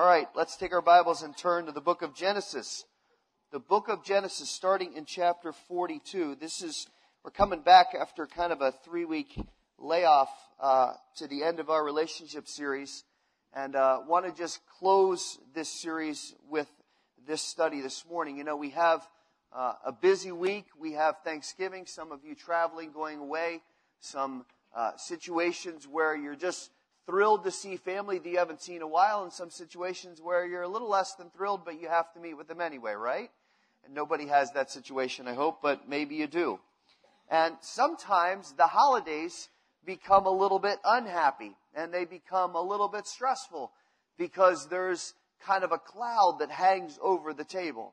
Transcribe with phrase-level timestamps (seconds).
[0.00, 2.86] All right, let's take our Bibles and turn to the book of Genesis.
[3.52, 6.36] The book of Genesis, starting in chapter 42.
[6.40, 6.86] This is,
[7.22, 9.38] we're coming back after kind of a three week
[9.76, 13.04] layoff uh, to the end of our relationship series.
[13.52, 16.68] And uh, want to just close this series with
[17.26, 18.38] this study this morning.
[18.38, 19.06] You know, we have
[19.52, 20.64] uh, a busy week.
[20.80, 23.60] We have Thanksgiving, some of you traveling, going away,
[24.00, 26.70] some uh, situations where you're just
[27.10, 30.46] thrilled to see family that you haven't seen in a while, and some situations where
[30.46, 33.30] you're a little less than thrilled, but you have to meet with them anyway, right?
[33.84, 36.60] And nobody has that situation, I hope, but maybe you do.
[37.28, 39.48] And sometimes the holidays
[39.84, 43.72] become a little bit unhappy and they become a little bit stressful
[44.16, 45.14] because there's
[45.44, 47.92] kind of a cloud that hangs over the table.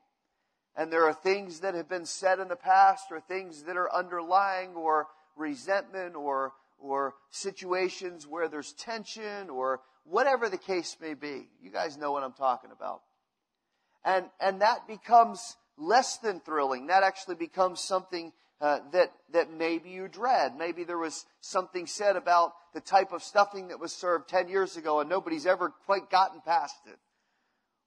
[0.75, 3.91] And there are things that have been said in the past or things that are
[3.91, 11.47] underlying or resentment or or situations where there's tension or whatever the case may be.
[11.61, 13.01] You guys know what I'm talking about.
[14.05, 16.87] And, and that becomes less than thrilling.
[16.87, 20.55] That actually becomes something uh, that, that maybe you dread.
[20.57, 24.77] Maybe there was something said about the type of stuffing that was served 10 years
[24.77, 26.97] ago and nobody's ever quite gotten past it.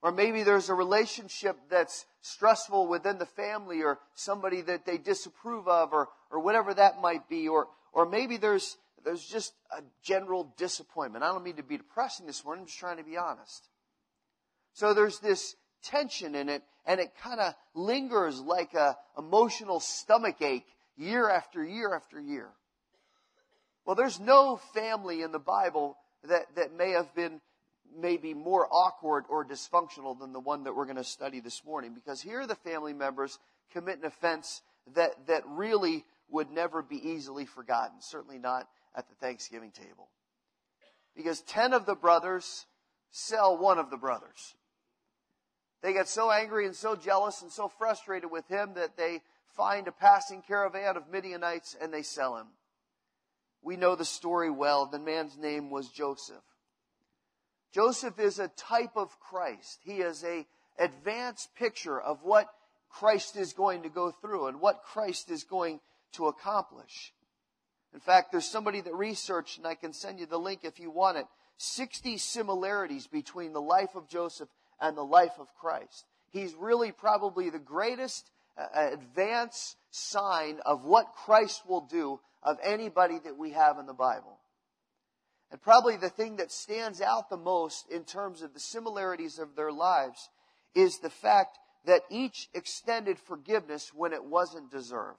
[0.03, 5.69] Or maybe there's a relationship that's stressful within the family or somebody that they disapprove
[5.69, 7.49] of or, or whatever that might be.
[7.49, 11.25] Or, or maybe there's, there's just a general disappointment.
[11.25, 13.69] I don't mean to be depressing this morning, I'm just trying to be honest.
[14.73, 20.41] So there's this tension in it, and it kind of lingers like a emotional stomach
[20.41, 22.49] ache year after year after year.
[23.85, 25.97] Well, there's no family in the Bible
[26.29, 27.41] that, that may have been
[27.99, 31.93] maybe more awkward or dysfunctional than the one that we're going to study this morning
[31.95, 33.39] because here the family members
[33.73, 34.63] commit an offense
[34.95, 40.09] that, that really would never be easily forgotten, certainly not at the Thanksgiving table.
[41.17, 42.67] Because 10 of the brothers
[43.11, 44.55] sell one of the brothers.
[45.83, 49.23] They get so angry and so jealous and so frustrated with him that they
[49.57, 52.47] find a passing caravan of Midianites and they sell him.
[53.63, 54.87] We know the story well.
[54.87, 56.43] The man's name was Joseph.
[57.73, 59.81] Joseph is a type of Christ.
[59.85, 60.47] He is a
[60.79, 62.49] advanced picture of what
[62.89, 65.81] Christ is going to go through and what Christ is going
[66.13, 67.13] to accomplish.
[67.93, 70.91] In fact, there's somebody that researched, and I can send you the link if you
[70.91, 71.27] want it,
[71.59, 74.49] 60 similarities between the life of Joseph
[74.81, 76.07] and the life of Christ.
[76.31, 83.19] He's really probably the greatest uh, advance sign of what Christ will do of anybody
[83.25, 84.39] that we have in the Bible.
[85.51, 89.57] And probably the thing that stands out the most in terms of the similarities of
[89.57, 90.29] their lives
[90.75, 95.19] is the fact that each extended forgiveness when it wasn't deserved.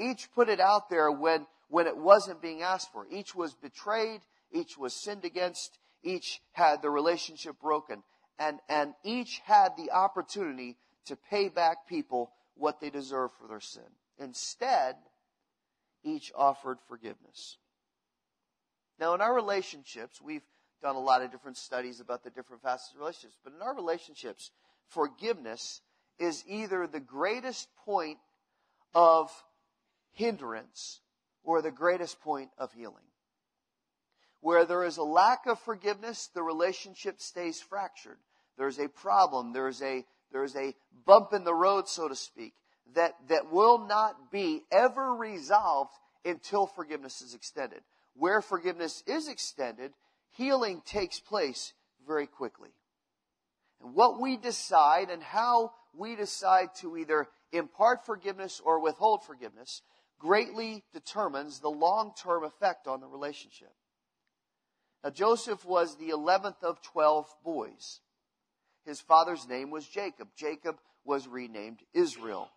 [0.00, 3.06] Each put it out there when, when it wasn't being asked for.
[3.10, 4.22] Each was betrayed.
[4.50, 5.78] Each was sinned against.
[6.02, 8.02] Each had the relationship broken.
[8.38, 13.60] And, and each had the opportunity to pay back people what they deserve for their
[13.60, 13.82] sin.
[14.18, 14.96] Instead,
[16.02, 17.58] each offered forgiveness.
[18.98, 20.42] Now, in our relationships, we've
[20.82, 23.74] done a lot of different studies about the different facets of relationships, but in our
[23.74, 24.50] relationships,
[24.88, 25.82] forgiveness
[26.18, 28.18] is either the greatest point
[28.94, 29.30] of
[30.12, 31.00] hindrance
[31.42, 33.04] or the greatest point of healing.
[34.40, 38.18] Where there is a lack of forgiveness, the relationship stays fractured.
[38.56, 39.52] There's a problem.
[39.52, 40.74] There's a, there's a
[41.06, 42.54] bump in the road, so to speak,
[42.94, 45.92] that, that will not be ever resolved
[46.24, 47.80] until forgiveness is extended.
[48.14, 49.92] Where forgiveness is extended,
[50.36, 51.72] healing takes place
[52.06, 52.70] very quickly.
[53.82, 59.82] And what we decide and how we decide to either impart forgiveness or withhold forgiveness
[60.20, 63.72] greatly determines the long term effect on the relationship.
[65.02, 68.00] Now, Joseph was the 11th of 12 boys.
[68.84, 70.28] His father's name was Jacob.
[70.36, 72.48] Jacob was renamed Israel.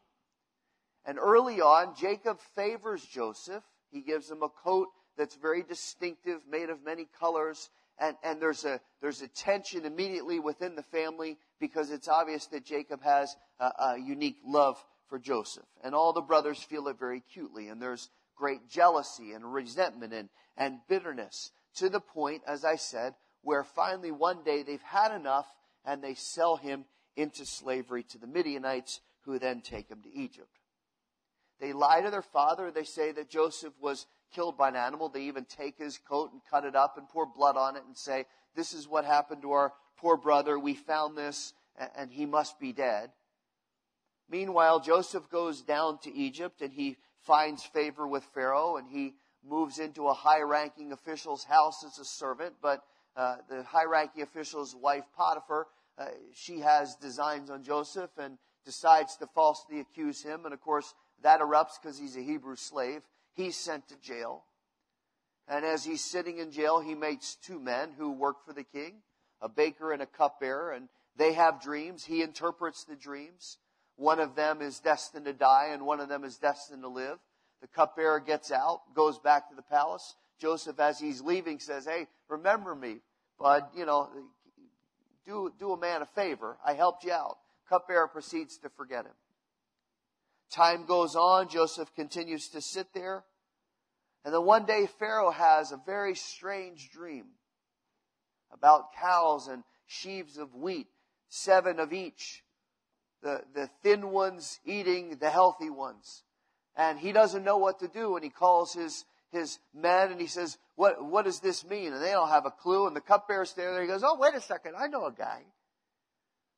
[1.06, 3.64] And early on, Jacob favors Joseph.
[3.92, 7.70] He gives him a coat that's very distinctive, made of many colors.
[8.00, 12.66] And, and there's, a, there's a tension immediately within the family because it's obvious that
[12.66, 14.84] Jacob has a, a unique love
[15.14, 15.68] for Joseph.
[15.84, 17.68] And all the brothers feel it very acutely.
[17.68, 20.28] And there's great jealousy and resentment and,
[20.58, 23.14] and bitterness to the point, as I said,
[23.44, 25.46] where finally one day they've had enough
[25.86, 30.58] and they sell him into slavery to the Midianites who then take him to Egypt.
[31.60, 32.72] They lie to their father.
[32.72, 35.10] They say that Joseph was killed by an animal.
[35.10, 37.96] They even take his coat and cut it up and pour blood on it and
[37.96, 38.26] say,
[38.56, 40.58] this is what happened to our poor brother.
[40.58, 41.54] We found this
[41.96, 43.12] and he must be dead.
[44.30, 49.16] Meanwhile, Joseph goes down to Egypt and he finds favor with Pharaoh and he
[49.48, 52.56] moves into a high ranking official's house as a servant.
[52.62, 52.82] But
[53.16, 55.68] uh, the high ranking official's wife, Potiphar,
[55.98, 60.46] uh, she has designs on Joseph and decides to falsely accuse him.
[60.46, 63.02] And of course, that erupts because he's a Hebrew slave.
[63.34, 64.46] He's sent to jail.
[65.48, 69.02] And as he's sitting in jail, he meets two men who work for the king,
[69.42, 70.88] a baker and a cupbearer, and
[71.18, 72.06] they have dreams.
[72.06, 73.58] He interprets the dreams.
[73.96, 77.20] One of them is destined to die, and one of them is destined to live.
[77.62, 80.16] The cupbearer gets out, goes back to the palace.
[80.40, 82.98] Joseph, as he's leaving, says, Hey, remember me,
[83.40, 84.10] bud, you know,
[85.26, 86.58] do, do a man a favor.
[86.66, 87.38] I helped you out.
[87.70, 89.14] Cupbearer proceeds to forget him.
[90.52, 91.48] Time goes on.
[91.50, 93.24] Joseph continues to sit there.
[94.26, 97.26] And then one day Pharaoh has a very strange dream
[98.52, 100.88] about cows and sheaves of wheat,
[101.30, 102.44] seven of each.
[103.24, 106.24] The, the thin ones eating the healthy ones.
[106.76, 110.28] And he doesn't know what to do and he calls his, his men and he
[110.28, 111.94] says, what, what does this mean?
[111.94, 112.86] And they don't have a clue.
[112.86, 114.76] And the cupbearer standing there, he goes, oh, wait a second.
[114.78, 115.42] I know a guy.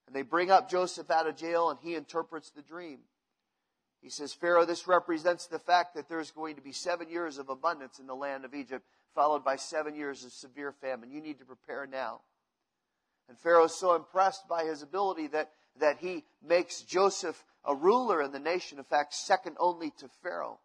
[0.08, 3.00] And they bring up Joseph out of jail and he interprets the dream.
[4.02, 7.50] He says, Pharaoh, this represents the fact that there's going to be seven years of
[7.50, 11.12] abundance in the land of Egypt, followed by seven years of severe famine.
[11.12, 12.22] You need to prepare now.
[13.28, 15.50] And Pharaoh is so impressed by his ability that,
[15.80, 20.60] that he makes Joseph a ruler in the nation, in fact, second only to Pharaoh.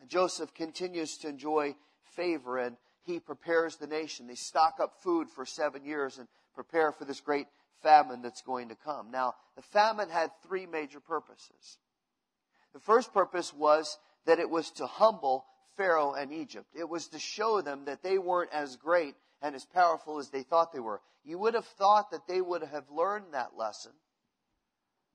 [0.00, 1.76] And Joseph continues to enjoy
[2.16, 4.26] favor and he prepares the nation.
[4.26, 7.46] They stock up food for seven years and prepare for this great
[7.82, 9.10] famine that's going to come.
[9.10, 11.78] Now, the famine had three major purposes.
[12.72, 15.44] The first purpose was that it was to humble
[15.76, 16.66] Pharaoh and Egypt.
[16.74, 20.42] It was to show them that they weren't as great and as powerful as they
[20.42, 21.00] thought they were.
[21.24, 23.92] You would have thought that they would have learned that lesson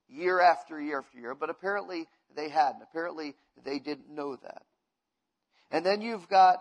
[0.08, 2.82] year after year after year, but apparently they hadn't.
[2.82, 3.34] Apparently
[3.64, 4.62] they didn't know that.
[5.70, 6.58] And then you've got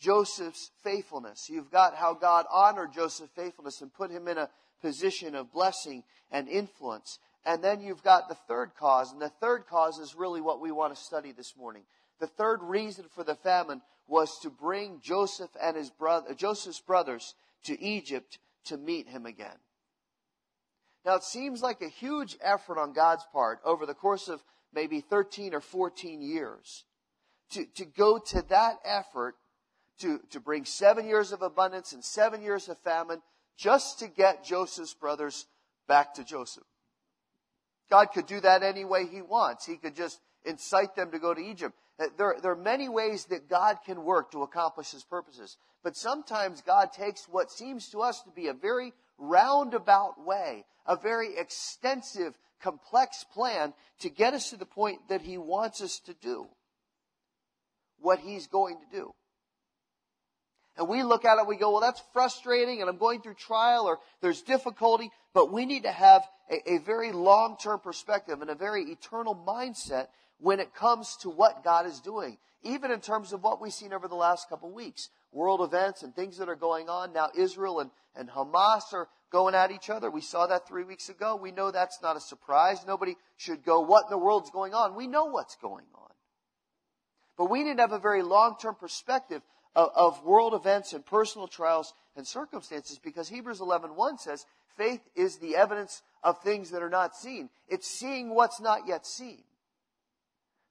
[0.00, 1.48] Joseph's faithfulness.
[1.48, 6.02] You've got how God honored Joseph's faithfulness and put him in a position of blessing
[6.30, 7.18] and influence.
[7.44, 10.72] And then you've got the third cause, and the third cause is really what we
[10.72, 11.82] want to study this morning.
[12.18, 13.80] The third reason for the famine
[14.10, 17.34] was to bring Joseph and his brother, Joseph's brothers
[17.64, 19.56] to Egypt to meet him again.
[21.04, 24.42] Now it seems like a huge effort on God's part over the course of
[24.74, 26.84] maybe 13 or 14 years
[27.52, 29.36] to, to go to that effort
[30.00, 33.22] to, to bring seven years of abundance and seven years of famine
[33.56, 35.46] just to get Joseph's brothers
[35.86, 36.64] back to Joseph.
[37.90, 39.66] God could do that any way he wants.
[39.66, 41.74] He could just incite them to go to Egypt.
[42.00, 45.58] Uh, there, there, are many ways that God can work to accomplish his purposes.
[45.82, 50.96] But sometimes God takes what seems to us to be a very roundabout way, a
[50.96, 56.14] very extensive, complex plan to get us to the point that he wants us to
[56.14, 56.48] do
[57.98, 59.12] what he's going to do.
[60.80, 63.84] And we look at it, we go, well, that's frustrating and I'm going through trial
[63.84, 68.54] or there's difficulty, but we need to have a, a very long-term perspective and a
[68.54, 70.06] very eternal mindset
[70.38, 72.38] when it comes to what God is doing.
[72.62, 75.10] Even in terms of what we've seen over the last couple weeks.
[75.32, 77.12] World events and things that are going on.
[77.12, 80.10] Now Israel and, and Hamas are going at each other.
[80.10, 81.36] We saw that three weeks ago.
[81.36, 82.86] We know that's not a surprise.
[82.86, 84.96] Nobody should go, what in the world's going on?
[84.96, 86.10] We know what's going on.
[87.36, 89.42] But we need to have a very long-term perspective
[89.74, 94.46] of, of world events and personal trials and circumstances because Hebrews 11.1 says,
[94.76, 97.50] faith is the evidence of things that are not seen.
[97.68, 99.42] It's seeing what's not yet seen.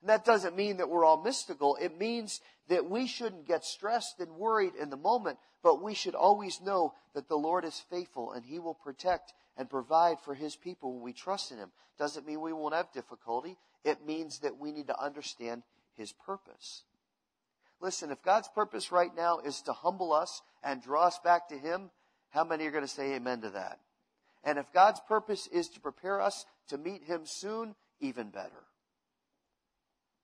[0.01, 1.77] And that doesn't mean that we're all mystical.
[1.81, 6.15] It means that we shouldn't get stressed and worried in the moment, but we should
[6.15, 10.55] always know that the Lord is faithful and He will protect and provide for His
[10.55, 11.71] people when we trust in Him.
[11.97, 13.57] Doesn't mean we won't have difficulty.
[13.83, 15.63] It means that we need to understand
[15.95, 16.83] His purpose.
[17.81, 21.57] Listen, if God's purpose right now is to humble us and draw us back to
[21.57, 21.91] Him,
[22.29, 23.79] how many are going to say amen to that?
[24.43, 28.63] And if God's purpose is to prepare us to meet Him soon, even better.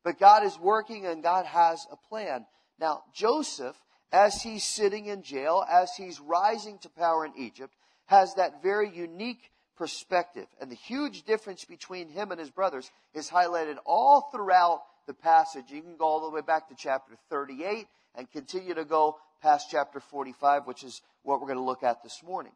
[0.04, 2.46] But God is working and God has a plan.
[2.80, 3.76] Now, Joseph,
[4.12, 7.74] as he's sitting in jail, as he's rising to power in Egypt,
[8.06, 10.46] has that very unique perspective.
[10.62, 15.66] And the huge difference between him and his brothers is highlighted all throughout the passage.
[15.70, 19.68] You can go all the way back to chapter 38 and continue to go past
[19.70, 22.54] chapter 45, which is what we're going to look at this morning.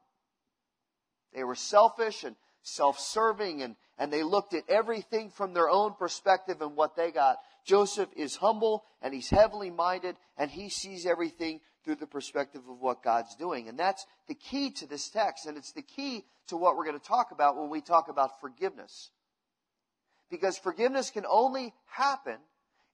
[1.33, 6.61] They were selfish and self-serving and, and they looked at everything from their own perspective
[6.61, 7.37] and what they got.
[7.65, 12.79] Joseph is humble and he's heavenly minded and he sees everything through the perspective of
[12.79, 13.69] what God's doing.
[13.69, 16.99] And that's the key to this text and it's the key to what we're going
[16.99, 19.11] to talk about when we talk about forgiveness.
[20.29, 22.37] Because forgiveness can only happen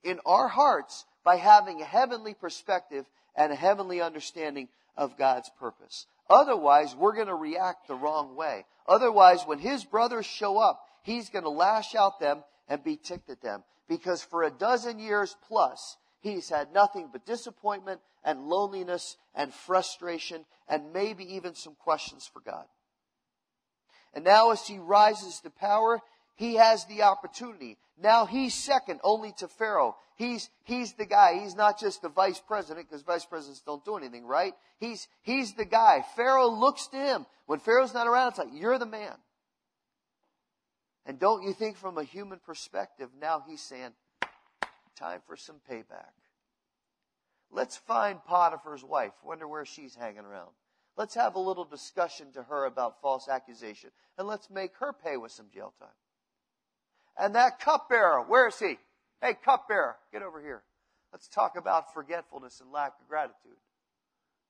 [0.03, 6.05] in our hearts by having a heavenly perspective and a heavenly understanding of God's purpose.
[6.29, 8.65] Otherwise, we're going to react the wrong way.
[8.87, 13.29] Otherwise, when his brothers show up, he's going to lash out them and be ticked
[13.29, 13.63] at them.
[13.87, 20.45] Because for a dozen years plus, he's had nothing but disappointment and loneliness and frustration
[20.67, 22.65] and maybe even some questions for God.
[24.13, 25.99] And now as he rises to power,
[26.35, 27.77] he has the opportunity.
[27.97, 29.95] Now he's second only to Pharaoh.
[30.15, 31.39] He's, he's the guy.
[31.41, 34.53] He's not just the vice president because vice presidents don't do anything, right?
[34.77, 36.03] He's, he's the guy.
[36.15, 37.25] Pharaoh looks to him.
[37.45, 39.15] When Pharaoh's not around, it's like, you're the man.
[41.05, 43.91] And don't you think from a human perspective, now he's saying,
[44.97, 46.11] time for some payback.
[47.51, 49.13] Let's find Potiphar's wife.
[49.23, 50.51] Wonder where she's hanging around.
[50.97, 53.91] Let's have a little discussion to her about false accusation.
[54.17, 55.89] And let's make her pay with some jail time.
[57.17, 58.77] And that cupbearer, where is he?
[59.21, 60.63] Hey, cupbearer, get over here.
[61.11, 63.57] Let's talk about forgetfulness and lack of gratitude.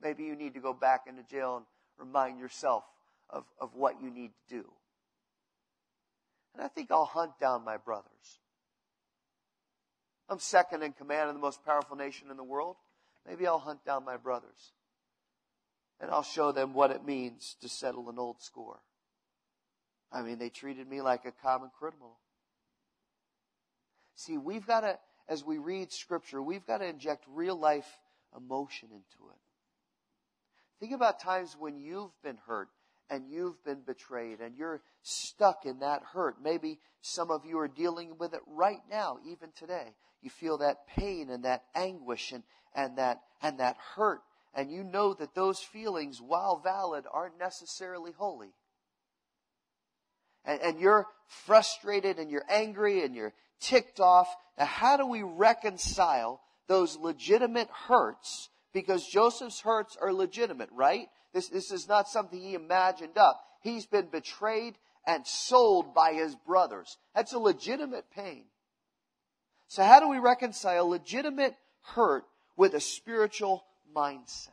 [0.02, 1.66] Maybe you need to go back into jail and
[1.98, 2.84] remind yourself
[3.30, 4.72] of, of what you need to do.
[6.54, 8.40] And I think I'll hunt down my brothers.
[10.30, 12.78] I'm second in command of the most powerful nation in the world.
[13.28, 14.74] Maybe I'll hunt down my brothers.
[16.00, 18.80] And I'll show them what it means to settle an old score.
[20.12, 22.18] I mean, they treated me like a common criminal.
[24.16, 27.88] See, we've got to, as we read scripture, we've got to inject real life
[28.36, 29.40] emotion into it.
[30.80, 32.70] Think about times when you've been hurt
[33.10, 36.36] and you've been betrayed and you're stuck in that hurt.
[36.42, 39.94] Maybe some of you are dealing with it right now, even today.
[40.22, 42.44] You feel that pain and that anguish and,
[42.74, 44.22] and that, and that hurt.
[44.54, 48.54] And you know that those feelings, while valid, aren't necessarily holy.
[50.46, 51.08] And, and you're
[51.46, 54.34] frustrated and you're angry and you're ticked off.
[54.58, 58.50] Now, how do we reconcile those legitimate hurts?
[58.74, 61.08] Because Joseph's hurts are legitimate, right?
[61.34, 63.42] This, this is not something he imagined up.
[63.62, 64.76] He's been betrayed
[65.08, 66.98] and sold by his brothers.
[67.14, 68.46] That's a legitimate pain.
[69.68, 72.24] So how do we reconcile legitimate hurt
[72.56, 73.64] with a spiritual
[73.96, 74.50] mindset?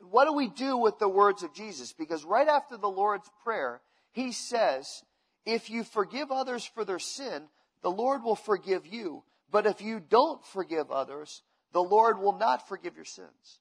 [0.00, 1.92] What do we do with the words of Jesus?
[1.92, 3.80] Because right after the Lord's Prayer,
[4.14, 5.02] he says,
[5.44, 7.48] if you forgive others for their sin,
[7.82, 9.24] the Lord will forgive you.
[9.50, 11.42] But if you don't forgive others,
[11.72, 13.58] the Lord will not forgive your sins.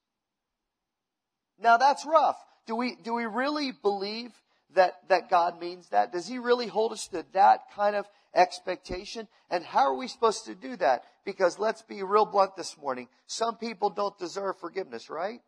[1.60, 2.38] Now that's rough.
[2.67, 4.31] Do we, do we really believe
[4.75, 6.12] that, that God means that?
[6.12, 8.05] Does He really hold us to that kind of
[8.36, 9.27] expectation?
[9.50, 11.03] And how are we supposed to do that?
[11.25, 13.07] Because let's be real blunt this morning.
[13.25, 15.41] Some people don't deserve forgiveness, right?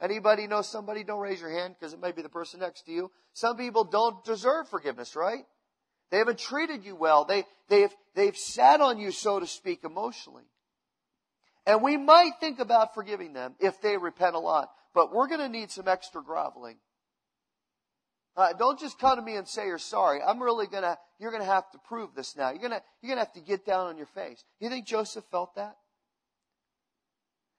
[0.00, 1.02] Anybody know somebody?
[1.02, 3.10] Don't raise your hand because it may be the person next to you.
[3.32, 5.44] Some people don't deserve forgiveness, right?
[6.10, 7.24] They haven't treated you well.
[7.24, 10.44] They, they've, they've sat on you, so to speak, emotionally.
[11.66, 15.40] And we might think about forgiving them if they repent a lot, but we're going
[15.40, 16.76] to need some extra groveling.
[18.38, 20.20] Uh, don't just come to me and say you're sorry.
[20.22, 22.50] I'm really gonna, you're gonna have to prove this now.
[22.50, 24.44] You're gonna, you're gonna have to get down on your face.
[24.60, 25.74] You think Joseph felt that?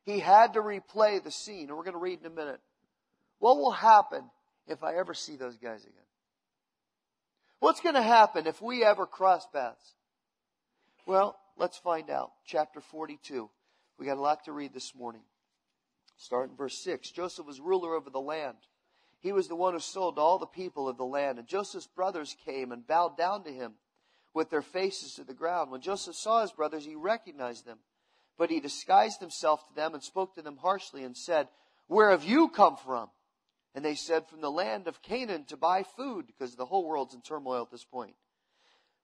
[0.09, 2.59] He had to replay the scene, and we're going to read in a minute.
[3.37, 4.23] What will happen
[4.67, 5.93] if I ever see those guys again?
[7.59, 9.93] What's going to happen if we ever cross paths?
[11.05, 12.31] Well, let's find out.
[12.43, 13.51] Chapter 42.
[13.99, 15.21] We got a lot to read this morning.
[16.17, 17.11] Start in verse 6.
[17.11, 18.57] Joseph was ruler over the land.
[19.19, 21.37] He was the one who sold all the people of the land.
[21.37, 23.73] And Joseph's brothers came and bowed down to him
[24.33, 25.69] with their faces to the ground.
[25.69, 27.77] When Joseph saw his brothers, he recognized them.
[28.39, 31.50] But he disguised himself to them and spoke to them harshly and said,
[31.88, 33.10] Where have you come from?
[33.75, 37.13] And they said, From the land of Canaan to buy food, because the whole world's
[37.13, 38.15] in turmoil at this point.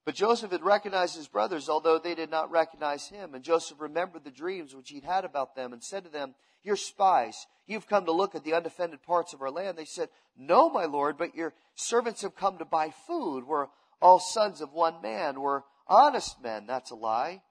[0.06, 3.36] But Joseph had recognized his brothers, although they did not recognize him.
[3.36, 6.78] And Joseph remembered the dreams which he'd had about them and said to them, You're
[6.78, 7.36] spies.
[7.68, 9.78] You've come to look at the undefended parts of our land.
[9.78, 13.46] They said, No, my lord, but your servants have come to buy food.
[13.46, 13.68] We're
[14.02, 15.42] all sons of one man.
[15.42, 16.68] We're honest men.
[16.68, 17.42] That's a lie.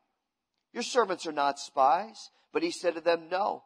[0.74, 2.30] Your servants are not spies.
[2.54, 3.64] But he said to them, No.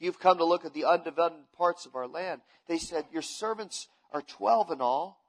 [0.00, 2.40] You've come to look at the undeveloped parts of our land.
[2.68, 5.22] They said, Your servants are twelve in all,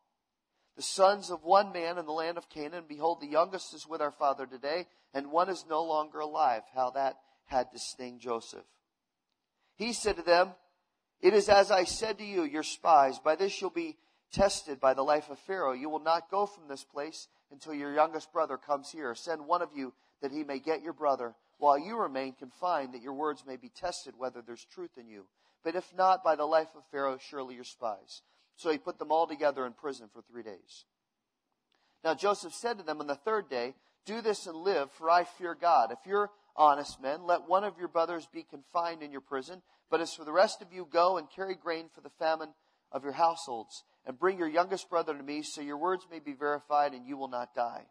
[0.75, 2.85] the sons of one man in the land of Canaan.
[2.89, 6.63] Behold, the youngest is with our father today, and one is no longer alive.
[6.73, 8.65] How that had to sting Joseph.
[9.75, 10.49] He said to them,
[11.21, 13.19] It is as I said to you, your spies.
[13.19, 13.97] By this you'll be
[14.31, 15.73] tested by the life of Pharaoh.
[15.73, 19.13] You will not go from this place until you're youngest brother comes here.
[19.13, 19.93] Send one of you
[20.25, 23.69] that he may get your brother, while you remain confined, that your words may be
[23.69, 25.27] tested whether there's truth in you.
[25.63, 28.23] But if not, by the life of Pharaoh, surely you're spies.
[28.55, 30.85] So he put them all together in prison for three days.
[32.03, 33.75] Now Joseph said to them on the third day,
[34.07, 35.91] Do this and live, for I fear God.
[35.91, 40.01] If you're honest men, let one of your brothers be confined in your prison, But
[40.01, 42.49] as for the rest of you, go and carry grain for the famine
[42.91, 46.33] of your households, and bring your youngest brother to me, so your words may be
[46.33, 47.85] verified, and you will not die.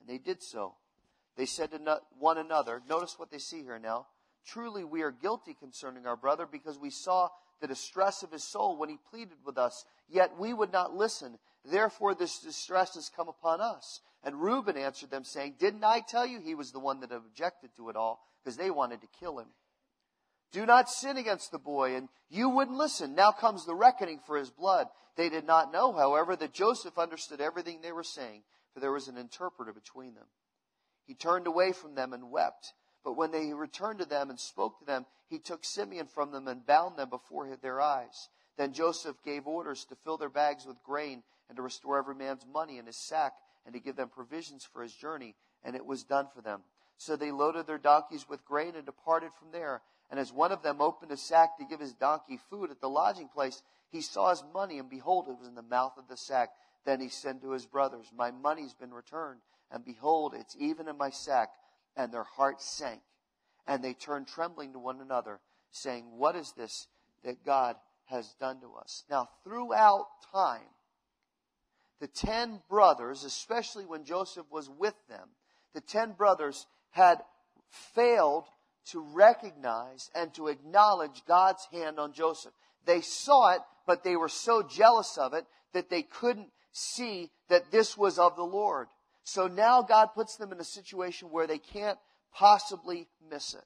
[0.00, 0.74] And they did so.
[1.38, 4.08] They said to one another, notice what they see here now.
[4.44, 7.28] Truly, we are guilty concerning our brother, because we saw
[7.60, 11.38] the distress of his soul when he pleaded with us, yet we would not listen.
[11.64, 14.00] Therefore, this distress has come upon us.
[14.24, 17.70] And Reuben answered them, saying, Didn't I tell you he was the one that objected
[17.76, 18.20] to it all?
[18.42, 19.48] Because they wanted to kill him.
[20.50, 23.14] Do not sin against the boy, and you wouldn't listen.
[23.14, 24.88] Now comes the reckoning for his blood.
[25.16, 28.42] They did not know, however, that Joseph understood everything they were saying,
[28.74, 30.26] for there was an interpreter between them.
[31.08, 32.74] He turned away from them and wept.
[33.02, 36.46] But when they returned to them and spoke to them, he took Simeon from them
[36.46, 38.28] and bound them before their eyes.
[38.58, 42.44] Then Joseph gave orders to fill their bags with grain and to restore every man's
[42.44, 43.32] money in his sack
[43.64, 45.34] and to give them provisions for his journey.
[45.64, 46.60] And it was done for them.
[46.98, 49.80] So they loaded their donkeys with grain and departed from there.
[50.10, 52.88] And as one of them opened a sack to give his donkey food at the
[52.90, 56.16] lodging place, he saw his money, and behold, it was in the mouth of the
[56.18, 56.50] sack.
[56.84, 60.96] Then he said to his brothers, My money's been returned, and behold, it's even in
[60.96, 61.50] my sack.
[61.96, 63.00] And their hearts sank.
[63.66, 66.86] And they turned trembling to one another, saying, What is this
[67.24, 69.04] that God has done to us?
[69.10, 70.70] Now, throughout time,
[72.00, 75.28] the ten brothers, especially when Joseph was with them,
[75.74, 77.18] the ten brothers had
[77.94, 78.44] failed
[78.92, 82.52] to recognize and to acknowledge God's hand on Joseph.
[82.86, 85.44] They saw it, but they were so jealous of it
[85.74, 88.86] that they couldn't see that this was of the Lord.
[89.28, 91.98] So now God puts them in a situation where they can't
[92.32, 93.64] possibly miss it.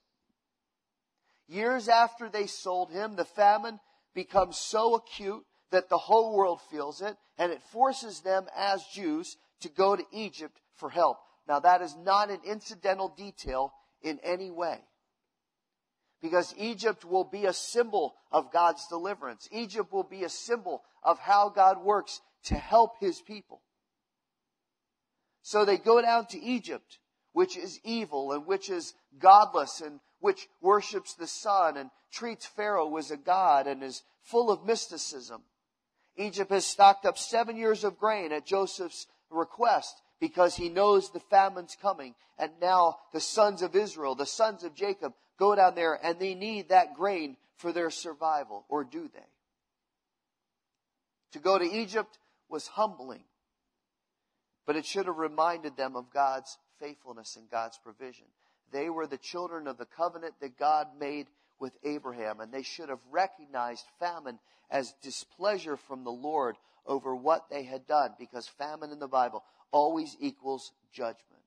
[1.47, 3.79] Years after they sold him, the famine
[4.13, 9.37] becomes so acute that the whole world feels it, and it forces them as Jews
[9.61, 11.19] to go to Egypt for help.
[11.47, 14.81] Now that is not an incidental detail in any way
[16.21, 19.49] because Egypt will be a symbol of God's deliverance.
[19.53, 23.61] Egypt will be a symbol of how God works to help his people.
[25.43, 26.99] So they go down to Egypt,
[27.33, 32.97] which is evil and which is godless and which worships the sun and treats Pharaoh
[32.97, 35.43] as a god and is full of mysticism.
[36.17, 41.21] Egypt has stocked up seven years of grain at Joseph's request because he knows the
[41.21, 42.15] famine's coming.
[42.39, 46.35] And now the sons of Israel, the sons of Jacob, go down there and they
[46.35, 49.21] need that grain for their survival, or do they?
[51.33, 53.25] To go to Egypt was humbling,
[54.67, 58.27] but it should have reminded them of God's faithfulness and God's provision.
[58.73, 61.27] They were the children of the covenant that God made
[61.59, 64.39] with Abraham, and they should have recognized famine
[64.71, 69.45] as displeasure from the Lord over what they had done, because famine in the Bible
[69.71, 71.43] always equals judgment.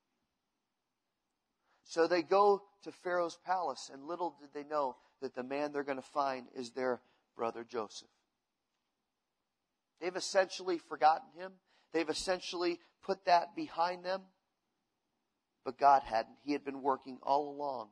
[1.84, 5.82] So they go to Pharaoh's palace, and little did they know that the man they're
[5.82, 7.00] going to find is their
[7.36, 8.08] brother Joseph.
[10.00, 11.52] They've essentially forgotten him.
[11.92, 14.22] They've essentially put that behind them.
[15.64, 16.36] But God hadn't.
[16.44, 17.88] He had been working all along.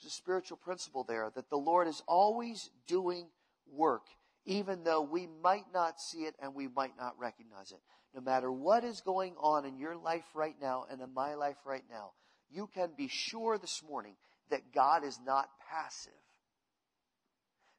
[0.00, 3.26] There's a spiritual principle there that the Lord is always doing
[3.70, 4.06] work,
[4.44, 7.80] even though we might not see it and we might not recognize it.
[8.14, 11.58] No matter what is going on in your life right now and in my life
[11.66, 12.12] right now,
[12.50, 14.14] you can be sure this morning
[14.50, 16.12] that God is not passive.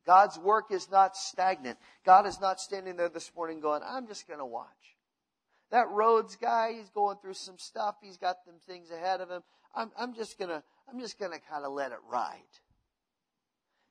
[0.06, 1.78] God's work is not stagnant.
[2.06, 4.68] God is not standing there this morning going, I'm just going to watch.
[5.72, 7.96] That Rhodes guy, he's going through some stuff.
[8.02, 9.44] He's got some things ahead of him.
[9.76, 12.40] I'm, I'm just to, I'm just to kind of let it ride.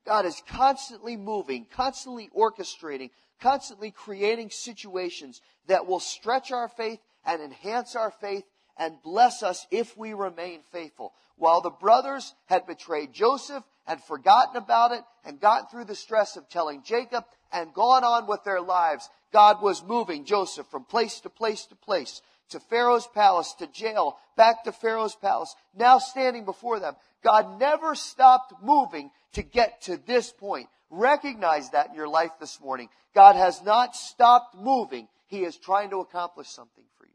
[0.04, 3.10] God is constantly moving, constantly orchestrating,
[3.40, 8.44] constantly creating situations that will stretch our faith and enhance our faith
[8.78, 11.12] and bless us if we remain faithful.
[11.36, 16.36] While the brothers had betrayed Joseph and forgotten about it and gotten through the stress
[16.36, 21.20] of telling Jacob and gone on with their lives, God was moving Joseph from place
[21.20, 26.44] to place to place, to Pharaoh's palace, to jail, back to Pharaoh's palace, now standing
[26.44, 26.94] before them.
[27.22, 30.68] God never stopped moving to get to this point.
[30.90, 32.88] Recognize that in your life this morning.
[33.14, 35.08] God has not stopped moving.
[35.26, 37.12] He is trying to accomplish something for you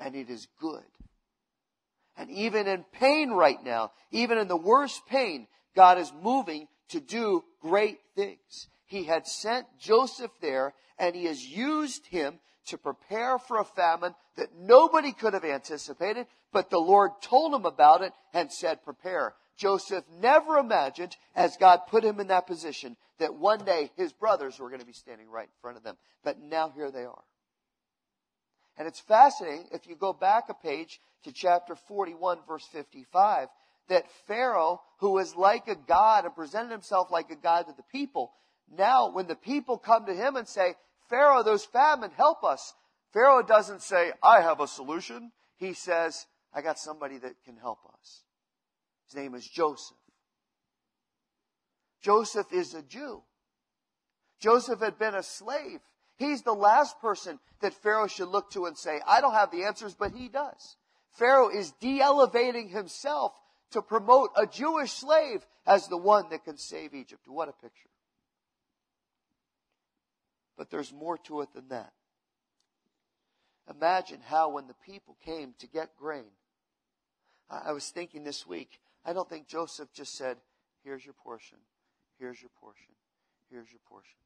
[0.00, 0.84] and it is good.
[2.16, 5.46] And even in pain right now, even in the worst pain,
[5.76, 8.68] God is moving to do great things.
[8.88, 14.14] He had sent Joseph there and he has used him to prepare for a famine
[14.36, 19.34] that nobody could have anticipated, but the Lord told him about it and said, prepare.
[19.56, 24.58] Joseph never imagined, as God put him in that position, that one day his brothers
[24.58, 25.96] were going to be standing right in front of them.
[26.24, 27.24] But now here they are.
[28.76, 33.48] And it's fascinating if you go back a page to chapter 41 verse 55
[33.88, 37.82] that Pharaoh, who was like a God and presented himself like a God to the
[37.90, 38.32] people,
[38.76, 40.74] now when the people come to him and say,
[41.08, 42.74] Pharaoh, there's famine, help us.
[43.12, 45.32] Pharaoh doesn't say, I have a solution.
[45.56, 48.22] He says, I got somebody that can help us.
[49.06, 49.96] His name is Joseph.
[52.02, 53.22] Joseph is a Jew.
[54.40, 55.80] Joseph had been a slave.
[56.16, 59.64] He's the last person that Pharaoh should look to and say, I don't have the
[59.64, 60.76] answers, but he does.
[61.12, 63.32] Pharaoh is de-elevating himself
[63.72, 67.22] to promote a Jewish slave as the one that can save Egypt.
[67.26, 67.88] What a picture.
[70.58, 71.92] But there's more to it than that.
[73.70, 76.32] Imagine how when the people came to get grain,
[77.48, 80.36] I was thinking this week, I don't think Joseph just said,
[80.82, 81.58] here's your portion,
[82.18, 82.94] here's your portion,
[83.50, 84.18] here's your portion.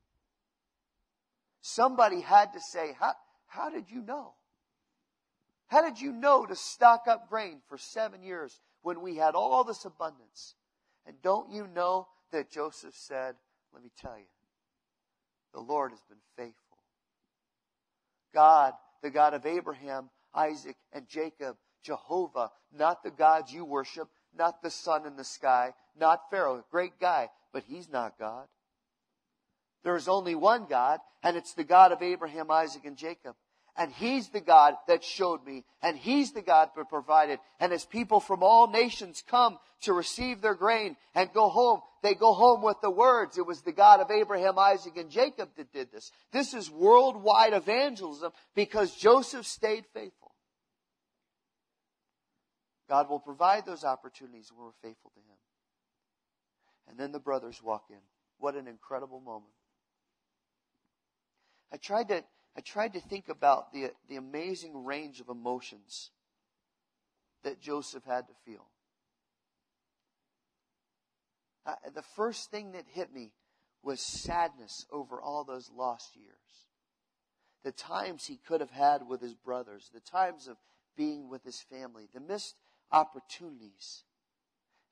[1.61, 3.13] Somebody had to say, how,
[3.47, 4.33] how did you know?
[5.67, 9.65] How did you know to stock up grain for seven years when we had all
[9.65, 10.55] this abundance?
[11.07, 13.37] And don't you know that Joseph said,
[13.73, 14.25] let me tell you,
[15.53, 16.79] the Lord has been faithful.
[18.35, 24.63] God, the God of Abraham, Isaac, and Jacob, Jehovah, not the gods you worship, not
[24.63, 28.47] the sun in the sky, not Pharaoh, a great guy, but he's not God.
[29.85, 33.35] There is only one God, and it's the God of Abraham, Isaac, and Jacob.
[33.77, 37.39] And He's the God that showed me, and He's the God that provided.
[37.59, 42.15] And as people from all nations come to receive their grain and go home, they
[42.15, 45.73] go home with the words, it was the God of Abraham, Isaac, and Jacob that
[45.73, 46.11] did this.
[46.33, 50.33] This is worldwide evangelism because Joseph stayed faithful.
[52.91, 55.39] God will provide those opportunities when we're faithful to Him.
[56.89, 57.97] And then the brothers walk in.
[58.37, 59.55] What an incredible moment.
[61.73, 62.23] I tried to,
[62.57, 66.11] I tried to think about the, the amazing range of emotions
[67.45, 68.67] that Joseph had to feel.
[71.65, 73.33] Uh, the first thing that hit me
[73.83, 76.67] was sadness over all those lost years.
[77.65, 80.57] The times he could have had with his brothers, the times of
[80.97, 82.57] being with his family, the missed
[82.91, 84.05] opportunities.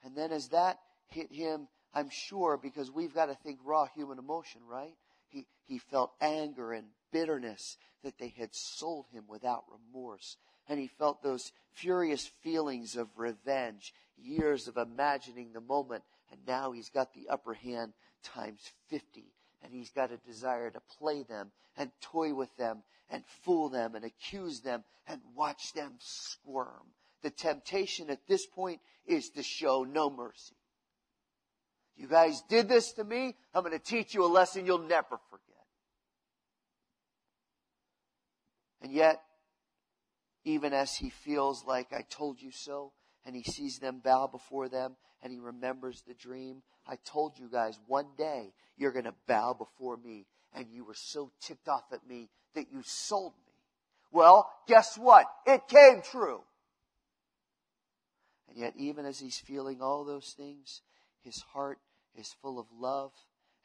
[0.03, 4.19] And then as that hit him, I'm sure, because we've got to think raw human
[4.19, 4.95] emotion, right?
[5.31, 10.37] He, he felt anger and bitterness that they had sold him without remorse.
[10.69, 16.05] And he felt those furious feelings of revenge, years of imagining the moment.
[16.31, 19.25] And now he's got the upper hand times 50.
[19.63, 23.95] And he's got a desire to play them and toy with them and fool them
[23.95, 26.95] and accuse them and watch them squirm.
[27.23, 30.57] The temptation at this point is to show no mercy.
[32.01, 33.37] You guys did this to me.
[33.53, 35.67] I'm going to teach you a lesson you'll never forget.
[38.81, 39.21] And yet,
[40.47, 42.93] even as he feels like I told you so,
[43.27, 47.51] and he sees them bow before them, and he remembers the dream, I told you
[47.53, 51.93] guys one day you're going to bow before me, and you were so ticked off
[51.93, 53.53] at me that you sold me.
[54.11, 55.27] Well, guess what?
[55.47, 56.41] It came true.
[58.49, 60.81] And yet, even as he's feeling all those things,
[61.23, 61.79] his heart
[62.15, 63.13] is full of love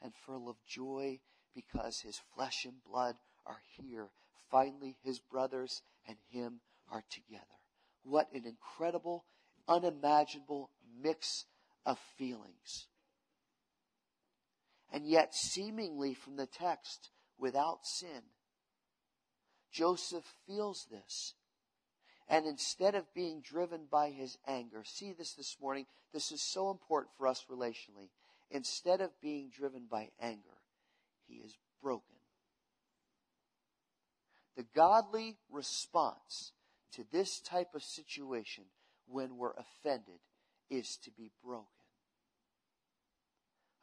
[0.02, 1.20] and full of joy
[1.54, 4.08] because his flesh and blood are here.
[4.50, 7.44] Finally, his brothers and him are together.
[8.04, 9.24] What an incredible,
[9.66, 10.70] unimaginable
[11.02, 11.46] mix
[11.84, 12.86] of feelings.
[14.92, 18.22] And yet, seemingly from the text, without sin,
[19.72, 21.34] Joseph feels this.
[22.28, 26.70] And instead of being driven by his anger, see this this morning, this is so
[26.70, 28.10] important for us relationally.
[28.50, 30.58] Instead of being driven by anger,
[31.26, 32.16] he is broken.
[34.56, 36.52] The godly response
[36.92, 38.64] to this type of situation
[39.06, 40.20] when we're offended
[40.70, 41.66] is to be broken.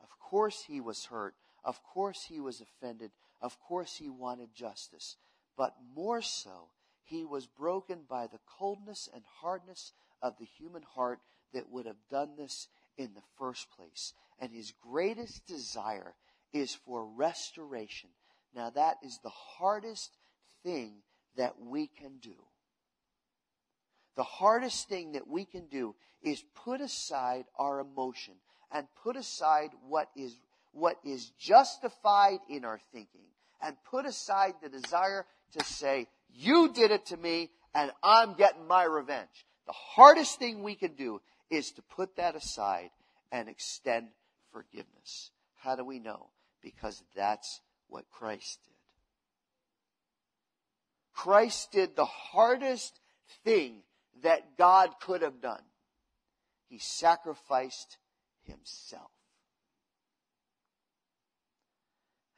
[0.01, 1.35] Of course he was hurt.
[1.63, 3.11] Of course he was offended.
[3.41, 5.17] Of course he wanted justice.
[5.55, 6.69] But more so,
[7.03, 11.19] he was broken by the coldness and hardness of the human heart
[11.53, 14.13] that would have done this in the first place.
[14.39, 16.13] And his greatest desire
[16.53, 18.09] is for restoration.
[18.55, 20.15] Now, that is the hardest
[20.63, 20.95] thing
[21.37, 22.35] that we can do.
[24.15, 28.35] The hardest thing that we can do is put aside our emotion
[28.71, 30.35] and put aside what is,
[30.71, 33.25] what is justified in our thinking
[33.61, 35.25] and put aside the desire
[35.57, 39.45] to say, you did it to me and I'm getting my revenge.
[39.65, 42.89] The hardest thing we can do is to put that aside
[43.31, 44.09] and extend
[44.53, 45.31] forgiveness.
[45.55, 46.29] How do we know?
[46.61, 48.73] Because that's what Christ did.
[51.13, 52.99] Christ did the hardest
[53.43, 53.83] thing
[54.21, 55.63] that God could have done.
[56.67, 57.97] He sacrificed
[58.43, 59.11] himself.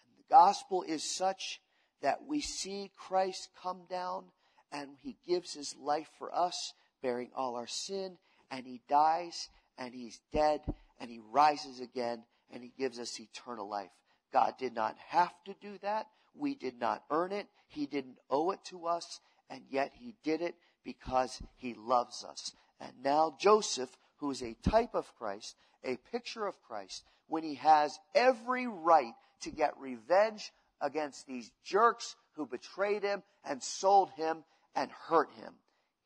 [0.05, 1.61] And the gospel is such
[2.01, 4.25] that we see Christ come down
[4.71, 8.17] and he gives his life for us, bearing all our sin,
[8.51, 10.61] and he dies and he's dead
[10.99, 13.91] and he rises again and he gives us eternal life.
[14.31, 16.07] God did not have to do that.
[16.33, 17.47] We did not earn it.
[17.67, 19.19] He didn't owe it to us.
[19.49, 22.53] And yet he did it because he loves us.
[22.79, 27.55] And now Joseph, who is a type of Christ, a picture of Christ, when he
[27.55, 34.43] has every right to get revenge against these jerks who betrayed him and sold him
[34.75, 35.53] and hurt him.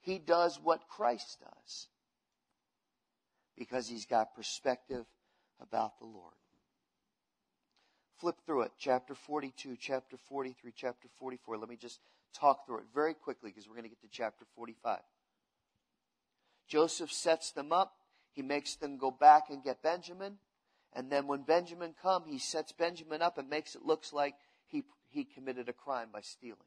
[0.01, 1.87] He does what Christ does
[3.59, 5.05] because he's got perspective
[5.61, 6.33] about the Lord.
[8.17, 11.57] Flip through it, chapter 42, chapter 43, chapter 44.
[11.57, 11.99] Let me just
[12.33, 14.99] talk through it very quickly because we're going to get to chapter 45.
[16.67, 17.93] Joseph sets them up.
[18.31, 20.37] He makes them go back and get Benjamin.
[20.93, 24.35] And then when Benjamin come, he sets Benjamin up and makes it looks like
[24.67, 26.57] he, he committed a crime by stealing.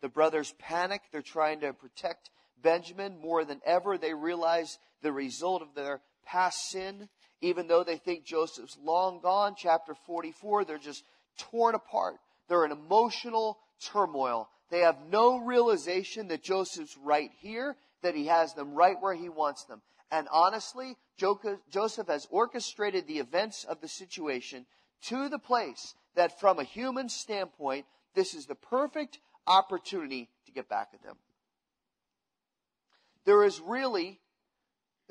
[0.00, 1.02] The brothers panic.
[1.12, 3.96] They're trying to protect Benjamin more than ever.
[3.96, 7.08] They realize the result of their past sin.
[7.40, 11.04] Even though they think Joseph's long gone, chapter 44, they're just
[11.38, 12.16] torn apart.
[12.48, 14.48] They're in emotional turmoil.
[14.70, 19.28] They have no realization that Joseph's right here, that he has them right where he
[19.28, 19.82] wants them.
[20.10, 24.66] And honestly, Joseph has orchestrated the events of the situation
[25.06, 30.68] to the place that from a human standpoint, this is the perfect opportunity to get
[30.68, 31.16] back at them.
[33.24, 34.20] There is really,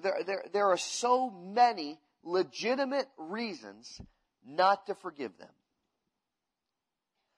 [0.01, 3.99] there, there, there are so many legitimate reasons
[4.45, 5.49] not to forgive them.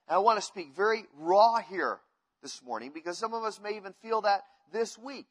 [0.08, 2.00] And I want to speak very raw here
[2.42, 5.28] this morning because some of us may even feel that this week.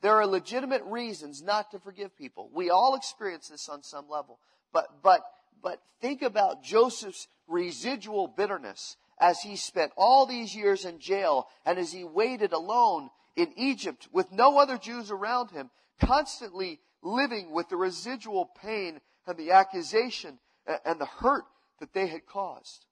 [0.00, 2.50] There are legitimate reasons not to forgive people.
[2.52, 4.40] We all experience this on some level.
[4.72, 5.20] But, but,
[5.62, 11.78] but think about Joseph's residual bitterness as he spent all these years in jail and
[11.78, 17.68] as he waited alone in Egypt with no other Jews around him, constantly living with
[17.68, 20.38] the residual pain and the accusation
[20.84, 21.44] and the hurt
[21.80, 22.86] that they had caused.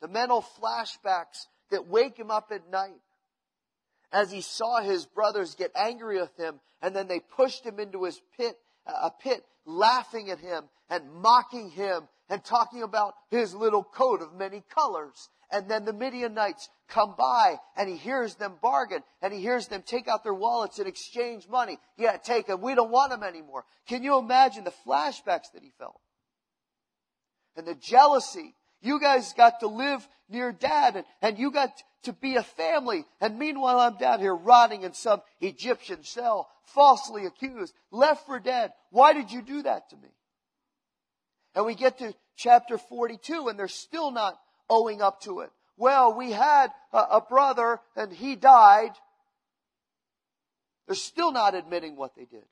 [0.00, 3.00] The mental flashbacks that wake him up at night
[4.12, 8.04] as he saw his brothers get angry with him and then they pushed him into
[8.04, 13.82] his pit, a pit, laughing at him and mocking him and talking about his little
[13.82, 15.28] coat of many colors.
[15.50, 19.82] And then the Midianites come by and he hears them bargain and he hears them
[19.86, 21.78] take out their wallets and exchange money.
[21.96, 22.60] Yeah, take them.
[22.60, 23.64] We don't want them anymore.
[23.86, 26.00] Can you imagine the flashbacks that he felt?
[27.56, 31.70] And the jealousy you guys got to live near dad and, and you got
[32.04, 33.04] to be a family.
[33.20, 38.72] And meanwhile, I'm down here rotting in some Egyptian cell, falsely accused, left for dead.
[38.90, 40.08] Why did you do that to me?
[41.54, 44.38] And we get to chapter 42 and they're still not
[44.68, 45.50] owing up to it.
[45.76, 48.92] Well, we had a, a brother and he died.
[50.86, 52.44] They're still not admitting what they did.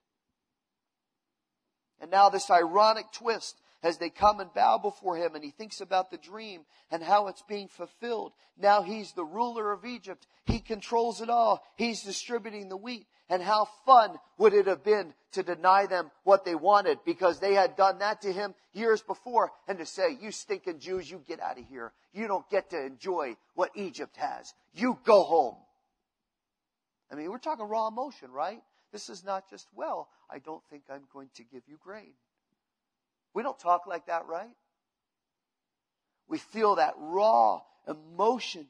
[2.00, 5.80] And now this ironic twist as they come and bow before him and he thinks
[5.80, 8.32] about the dream and how it's being fulfilled.
[8.60, 10.26] Now he's the ruler of Egypt.
[10.46, 11.62] He controls it all.
[11.76, 13.06] He's distributing the wheat.
[13.28, 17.54] And how fun would it have been to deny them what they wanted because they
[17.54, 21.40] had done that to him years before and to say, you stinking Jews, you get
[21.40, 21.92] out of here.
[22.12, 24.52] You don't get to enjoy what Egypt has.
[24.74, 25.56] You go home.
[27.10, 28.60] I mean, we're talking raw emotion, right?
[28.92, 32.12] This is not just, well, I don't think I'm going to give you grain.
[33.34, 34.50] We don't talk like that, right?
[36.28, 38.66] We feel that raw emotion.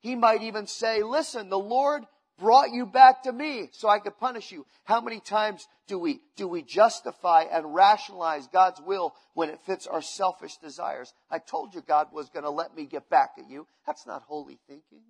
[0.00, 2.04] He might even say, listen, the Lord
[2.38, 4.66] brought you back to me so I could punish you.
[4.84, 9.86] How many times do we, do we justify and rationalize God's will when it fits
[9.86, 11.12] our selfish desires?
[11.30, 13.66] I told you God was going to let me get back at you.
[13.86, 15.02] That's not holy thinking.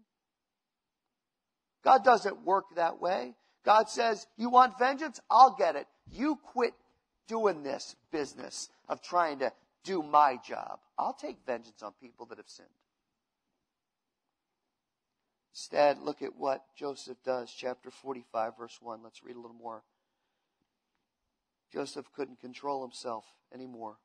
[1.85, 3.35] God doesn't work that way.
[3.65, 5.21] God says, you want vengeance?
[5.31, 5.87] I'll get it.
[6.11, 6.73] You quit
[7.27, 9.53] doing this business of trying to
[9.85, 10.79] do my job.
[10.99, 12.69] I'll take vengeance on people that have sinned.
[15.53, 19.01] Instead, look at what Joseph does, chapter 45, verse 1.
[19.03, 19.83] Let's read a little more.
[21.73, 23.97] Joseph couldn't control himself anymore.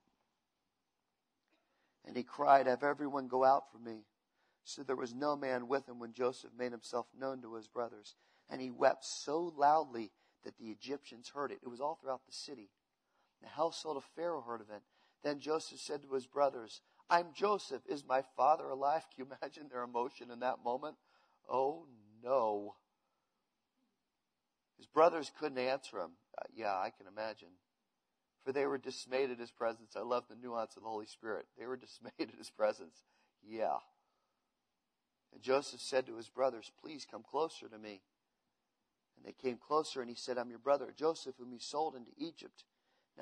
[2.05, 4.05] And he cried, Have everyone go out from me.
[4.63, 8.15] So there was no man with him when Joseph made himself known to his brothers.
[8.49, 10.11] And he wept so loudly
[10.43, 11.59] that the Egyptians heard it.
[11.61, 12.69] It was all throughout the city.
[13.41, 14.81] The household of Pharaoh heard of it.
[15.23, 17.81] Then Joseph said to his brothers, I'm Joseph.
[17.87, 19.03] Is my father alive?
[19.13, 20.95] Can you imagine their emotion in that moment?
[21.49, 21.85] Oh
[22.23, 22.75] no.
[24.77, 26.11] His brothers couldn't answer him.
[26.37, 27.49] Uh, yeah, I can imagine.
[28.43, 29.95] For they were dismayed at his presence.
[29.95, 31.45] I love the nuance of the Holy Spirit.
[31.59, 33.03] They were dismayed at his presence.
[33.47, 33.77] Yeah.
[35.33, 38.01] And Joseph said to his brothers, Please come closer to me.
[39.17, 42.11] And they came closer, and he said, I'm your brother Joseph, whom you sold into
[42.17, 42.63] Egypt.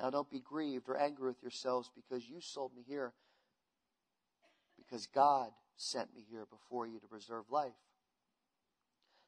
[0.00, 3.12] Now don't be grieved or angry with yourselves because you sold me here,
[4.78, 7.72] because God sent me here before you to preserve life.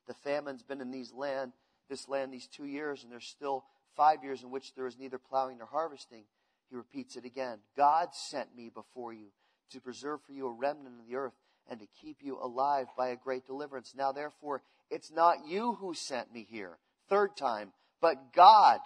[0.09, 1.53] The famine's been in these land,
[1.91, 3.65] this land these two years, and there's still
[3.97, 6.25] five years in which there is neither plowing nor harvesting.
[6.71, 7.59] He repeats it again.
[7.77, 9.27] God sent me before you
[9.73, 11.35] to preserve for you a remnant of the earth
[11.69, 13.95] and to keep you alive by a great deliverance.
[13.97, 18.81] Now, therefore, it's not you who sent me here, third time, but God.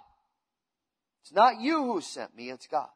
[1.26, 2.86] It's not you who sent me, it's God.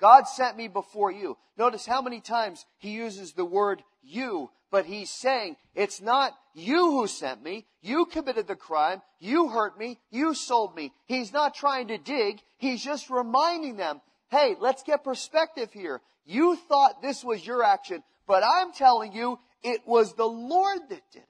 [0.00, 1.36] God sent me before you.
[1.58, 6.92] Notice how many times he uses the word you, but he's saying, it's not you
[6.92, 7.66] who sent me.
[7.80, 9.02] You committed the crime.
[9.18, 9.98] You hurt me.
[10.12, 10.92] You sold me.
[11.06, 12.40] He's not trying to dig.
[12.56, 16.00] He's just reminding them, hey, let's get perspective here.
[16.24, 21.02] You thought this was your action, but I'm telling you, it was the Lord that
[21.10, 21.28] did it.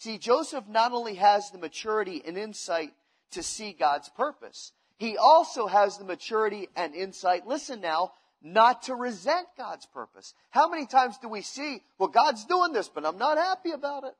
[0.00, 2.94] See, Joseph not only has the maturity and insight
[3.32, 8.94] to see God's purpose, he also has the maturity and insight, listen now, not to
[8.94, 10.32] resent God's purpose.
[10.48, 14.04] How many times do we see, well, God's doing this, but I'm not happy about
[14.04, 14.14] it?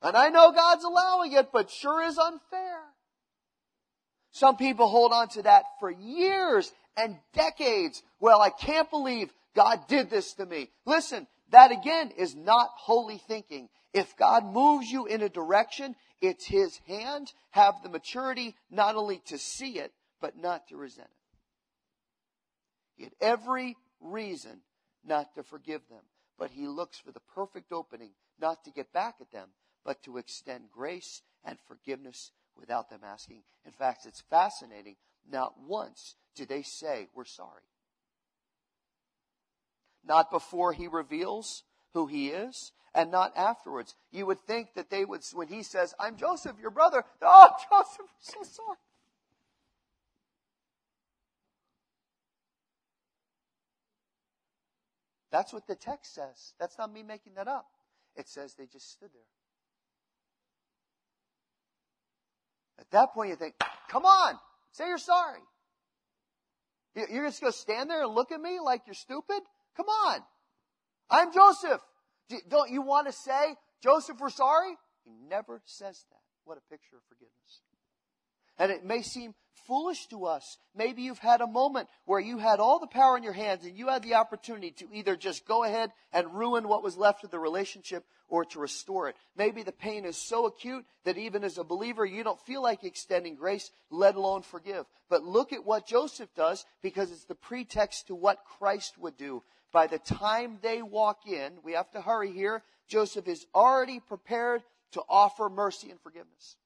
[0.00, 2.80] And I know God's allowing it, but sure is unfair.
[4.30, 8.02] Some people hold on to that for years and decades.
[8.20, 10.70] Well, I can't believe God did this to me.
[10.86, 13.68] Listen, that again is not holy thinking.
[13.92, 17.32] If God moves you in a direction, it's His hand.
[17.50, 21.16] Have the maturity not only to see it, but not to resent it.
[22.96, 24.60] He had every reason
[25.04, 26.02] not to forgive them,
[26.38, 29.48] but He looks for the perfect opening not to get back at them,
[29.84, 33.42] but to extend grace and forgiveness without them asking.
[33.66, 34.96] In fact, it's fascinating.
[35.30, 37.62] Not once do they say, We're sorry.
[40.04, 41.62] Not before He reveals
[41.94, 43.94] who He is, and not afterwards.
[44.10, 48.00] You would think that they would, when he says, I'm Joseph, your brother, oh, Joseph,
[48.00, 48.78] I'm so sorry.
[55.30, 56.52] That's what the text says.
[56.60, 57.66] That's not me making that up.
[58.14, 59.22] It says they just stood there.
[62.78, 63.54] At that point, you think,
[63.88, 64.34] come on,
[64.72, 65.40] say you're sorry.
[66.94, 69.40] You're just going to stand there and look at me like you're stupid?
[69.76, 70.20] Come on.
[71.12, 71.80] I'm Joseph.
[72.48, 74.74] Don't you want to say, Joseph, we're sorry?
[75.04, 76.20] He never says that.
[76.44, 77.60] What a picture of forgiveness.
[78.58, 79.34] And it may seem
[79.66, 80.58] foolish to us.
[80.74, 83.76] Maybe you've had a moment where you had all the power in your hands and
[83.76, 87.30] you had the opportunity to either just go ahead and ruin what was left of
[87.30, 89.16] the relationship or to restore it.
[89.36, 92.84] Maybe the pain is so acute that even as a believer, you don't feel like
[92.84, 94.86] extending grace, let alone forgive.
[95.10, 99.42] But look at what Joseph does because it's the pretext to what Christ would do.
[99.72, 102.62] By the time they walk in, we have to hurry here.
[102.88, 106.56] Joseph is already prepared to offer mercy and forgiveness.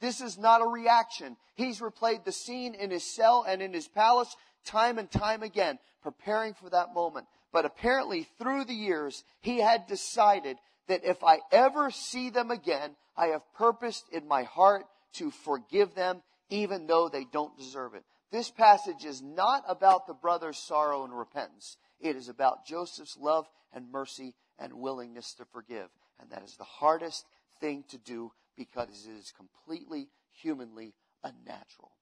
[0.00, 1.36] This is not a reaction.
[1.54, 5.78] He's replayed the scene in his cell and in his palace time and time again,
[6.02, 7.26] preparing for that moment.
[7.52, 12.96] But apparently, through the years, he had decided that if I ever see them again,
[13.16, 18.04] I have purposed in my heart to forgive them, even though they don't deserve it.
[18.32, 21.76] This passage is not about the brother's sorrow and repentance.
[22.00, 25.88] It is about Joseph's love and mercy and willingness to forgive.
[26.20, 27.24] And that is the hardest
[27.60, 30.08] thing to do because it is completely
[30.42, 31.92] humanly unnatural.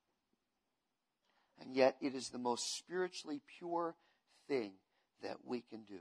[1.61, 3.95] And yet it is the most spiritually pure
[4.49, 4.73] thing
[5.23, 6.01] that we can do.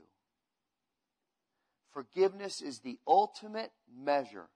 [1.92, 4.48] Forgiveness is the ultimate measure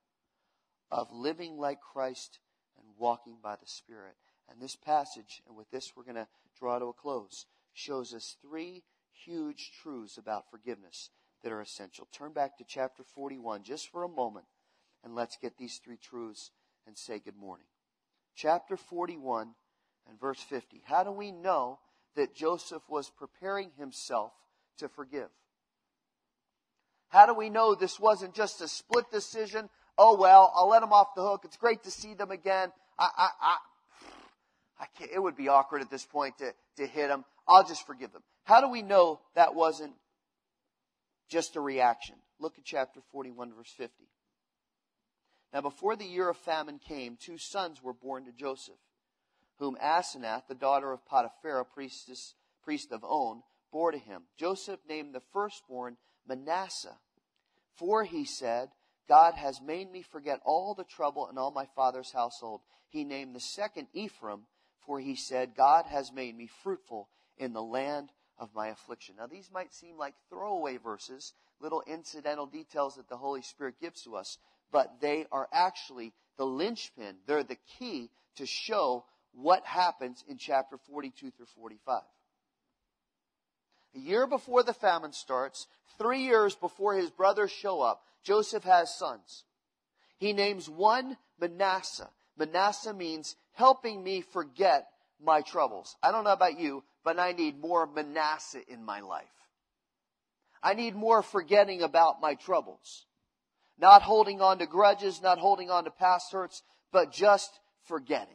[0.91, 2.41] of living like Christ
[2.77, 4.17] and walking by the Spirit.
[4.51, 8.37] And this passage, and with this we're going to draw to a close, shows us
[8.43, 8.83] three
[9.25, 11.11] huge truths about forgiveness
[11.43, 12.09] that are essential.
[12.13, 14.47] Turn back to chapter 41 just for a moment,
[15.05, 16.51] and let's get these three truths
[16.87, 17.67] and say good morning.
[18.35, 19.55] Chapter 41
[20.09, 20.83] and verse 50.
[20.85, 21.79] How do we know
[22.17, 24.33] that Joseph was preparing himself
[24.79, 25.29] to forgive?
[27.09, 29.69] How do we know this wasn't just a split decision?
[29.97, 31.43] Oh, well, I'll let them off the hook.
[31.45, 32.71] It's great to see them again.
[32.99, 33.57] I, I, I,
[34.81, 37.25] I can't, it would be awkward at this point to, to hit them.
[37.47, 38.23] I'll just forgive them.
[38.45, 39.95] How do we know that wasn't
[41.29, 42.17] just a reaction?
[42.39, 44.05] Look at chapter 41, verse 50.
[45.53, 48.79] Now, before the year of famine came, two sons were born to Joseph,
[49.59, 54.23] whom Asenath, the daughter of Potiphera, priestess, priest of On, bore to him.
[54.37, 56.99] Joseph named the firstborn Manasseh
[57.77, 58.69] For he said,
[59.09, 62.61] God has made me forget all the trouble in all my father's household.
[62.91, 64.43] He named the second Ephraim,
[64.89, 69.17] for he said, God has made me fruitful in the land of my affliction.
[69.19, 74.01] Now, these might seem like throwaway verses, little incidental details that the Holy Spirit gives
[74.05, 74.39] to us,
[74.73, 77.17] but they are actually the linchpin.
[77.27, 82.01] They're the key to show what happens in chapter 42 through 45.
[83.95, 85.67] A year before the famine starts,
[85.99, 89.45] three years before his brothers show up, Joseph has sons.
[90.17, 92.09] He names one Manasseh.
[92.39, 94.87] Manasseh means helping me forget
[95.23, 95.97] my troubles.
[96.03, 99.27] I don't know about you, but I need more Manasseh in my life.
[100.63, 103.07] I need more forgetting about my troubles.
[103.79, 106.63] Not holding on to grudges, not holding on to past hurts,
[106.93, 108.35] but just forgetting.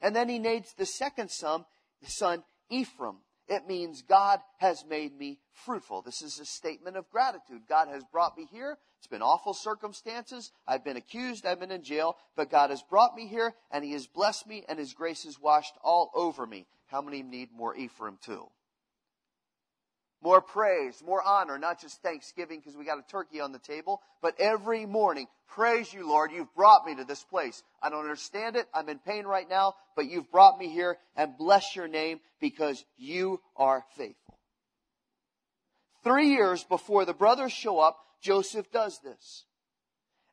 [0.00, 1.64] And then he names the second son,
[2.06, 3.16] son Ephraim.
[3.48, 6.02] It means God has made me fruitful.
[6.02, 7.62] This is a statement of gratitude.
[7.68, 8.76] God has brought me here.
[8.98, 10.50] It's been awful circumstances.
[10.66, 11.46] I've been accused.
[11.46, 14.64] I've been in jail, but God has brought me here and he has blessed me
[14.68, 16.66] and his grace has washed all over me.
[16.86, 18.46] How many need more Ephraim too?
[20.22, 24.00] More praise, more honor, not just thanksgiving because we got a turkey on the table,
[24.22, 27.62] but every morning, praise you, Lord, you've brought me to this place.
[27.82, 28.66] I don't understand it.
[28.74, 32.84] I'm in pain right now, but you've brought me here and bless your name because
[32.96, 34.38] you are faithful.
[36.02, 39.44] Three years before the brothers show up, Joseph does this.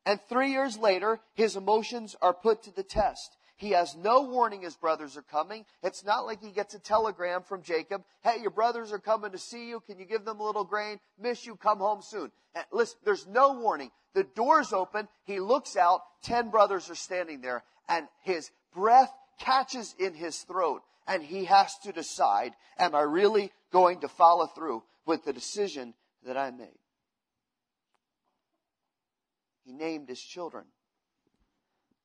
[0.06, 3.36] And three years later, his emotions are put to the test.
[3.56, 5.64] He has no warning his brothers are coming.
[5.82, 8.02] It's not like he gets a telegram from Jacob.
[8.22, 9.80] Hey, your brothers are coming to see you.
[9.80, 10.98] Can you give them a little grain?
[11.20, 11.54] Miss you.
[11.54, 12.32] Come home soon.
[12.54, 13.90] And listen, there's no warning.
[14.14, 15.08] The door's open.
[15.24, 16.00] He looks out.
[16.22, 21.78] Ten brothers are standing there and his breath catches in his throat and he has
[21.84, 25.94] to decide, am I really going to follow through with the decision
[26.26, 26.78] that I made?
[29.64, 30.64] He named his children.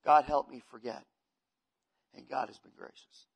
[0.05, 1.03] God help me forget.
[2.16, 3.28] And God has been gracious.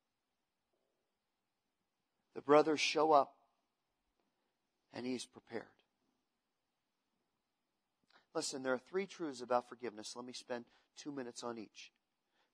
[2.34, 3.34] The brothers show up
[4.92, 5.64] and he's prepared.
[8.34, 10.14] Listen, there are three truths about forgiveness.
[10.16, 10.64] Let me spend
[10.96, 11.92] two minutes on each.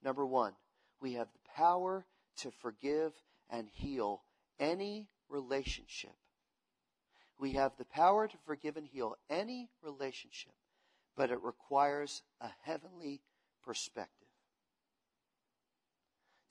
[0.03, 0.53] Number one,
[1.01, 2.05] we have the power
[2.39, 3.12] to forgive
[3.49, 4.23] and heal
[4.59, 6.12] any relationship.
[7.39, 10.53] We have the power to forgive and heal any relationship,
[11.16, 13.23] but it requires a heavenly
[13.64, 14.20] perspective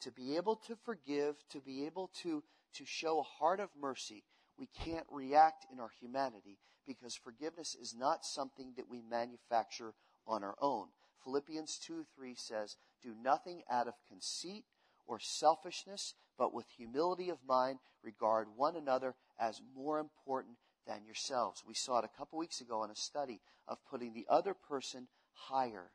[0.02, 2.43] to be able to forgive, to be able to,
[2.76, 4.24] to show a heart of mercy,
[4.58, 9.93] we can't react in our humanity because forgiveness is not something that we manufacture
[10.28, 10.88] on our own.
[11.24, 14.66] Philippians 2 3 says, Do nothing out of conceit
[15.06, 21.64] or selfishness, but with humility of mind, regard one another as more important than yourselves.
[21.68, 25.08] We saw it a couple weeks ago in a study of putting the other person
[25.34, 25.91] higher.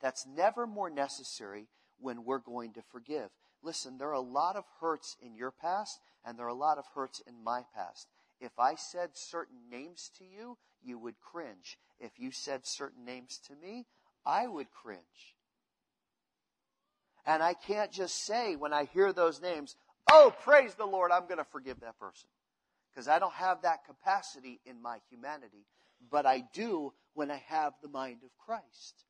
[0.00, 1.68] That's never more necessary
[2.02, 3.30] when we're going to forgive.
[3.62, 6.78] Listen, there are a lot of hurts in your past, and there are a lot
[6.78, 8.08] of hurts in my past.
[8.40, 11.78] If I said certain names to you, you would cringe.
[12.00, 13.86] If you said certain names to me,
[14.26, 15.36] I would cringe.
[17.24, 19.76] And I can't just say when I hear those names,
[20.10, 22.28] oh, praise the Lord, I'm going to forgive that person.
[22.92, 25.66] Because I don't have that capacity in my humanity.
[26.10, 29.04] But I do when I have the mind of Christ.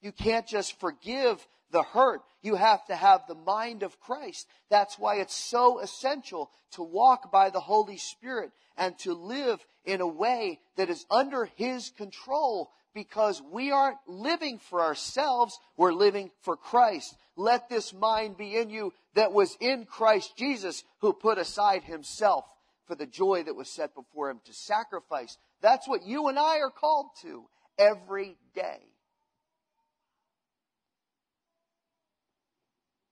[0.00, 2.22] You can't just forgive the hurt.
[2.42, 4.46] You have to have the mind of Christ.
[4.70, 10.00] That's why it's so essential to walk by the Holy Spirit and to live in
[10.00, 15.58] a way that is under His control because we aren't living for ourselves.
[15.76, 17.14] We're living for Christ.
[17.36, 22.44] Let this mind be in you that was in Christ Jesus who put aside Himself
[22.86, 25.36] for the joy that was set before Him to sacrifice.
[25.62, 27.44] That's what you and I are called to
[27.78, 28.89] every day.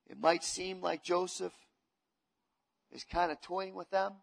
[0.09, 1.53] It might seem like Joseph
[2.91, 4.15] is kind of toying with them,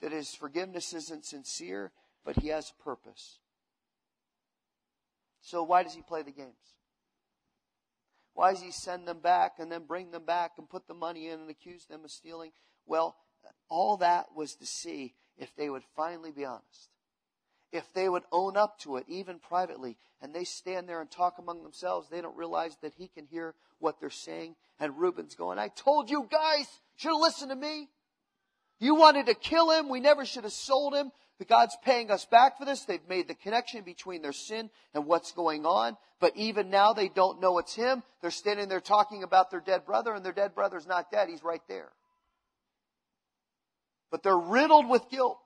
[0.00, 1.92] that his forgiveness isn't sincere,
[2.24, 3.38] but he has a purpose.
[5.40, 6.54] So why does he play the games?
[8.34, 11.28] Why does he send them back and then bring them back and put the money
[11.28, 12.52] in and accuse them of stealing?
[12.86, 13.16] Well,
[13.68, 16.88] all that was to see if they would finally be honest
[17.72, 21.38] if they would own up to it, even privately, and they stand there and talk
[21.38, 24.56] among themselves, they don't realize that he can hear what they're saying.
[24.80, 26.66] And Reuben's going, I told you guys,
[26.96, 27.88] you should have listened to me.
[28.80, 29.88] You wanted to kill him.
[29.88, 31.10] We never should have sold him.
[31.38, 32.84] But God's paying us back for this.
[32.84, 35.96] They've made the connection between their sin and what's going on.
[36.20, 38.02] But even now they don't know it's him.
[38.20, 41.28] They're standing there talking about their dead brother and their dead brother's not dead.
[41.28, 41.90] He's right there.
[44.10, 45.38] But they're riddled with guilt.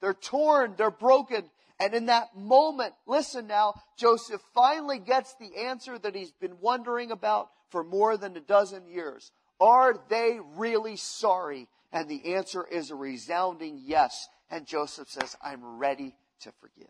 [0.00, 0.74] They're torn.
[0.76, 1.50] They're broken.
[1.80, 7.10] And in that moment, listen now, Joseph finally gets the answer that he's been wondering
[7.10, 9.30] about for more than a dozen years.
[9.60, 11.68] Are they really sorry?
[11.92, 14.28] And the answer is a resounding yes.
[14.50, 16.88] And Joseph says, I'm ready to forgive.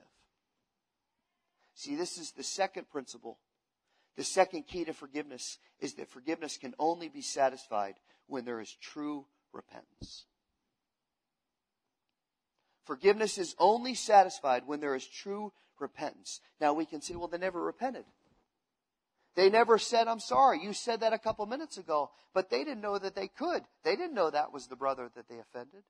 [1.75, 3.39] See, this is the second principle.
[4.17, 7.95] The second key to forgiveness is that forgiveness can only be satisfied
[8.27, 10.25] when there is true repentance.
[12.89, 16.41] Forgiveness is only satisfied when there is true repentance.
[16.59, 18.07] Now we can say, well, they never repented.
[19.37, 20.63] They never said, I'm sorry.
[20.63, 22.11] You said that a couple minutes ago.
[22.33, 23.63] But they didn't know that they could.
[23.85, 25.83] They didn't know that was the brother that they offended.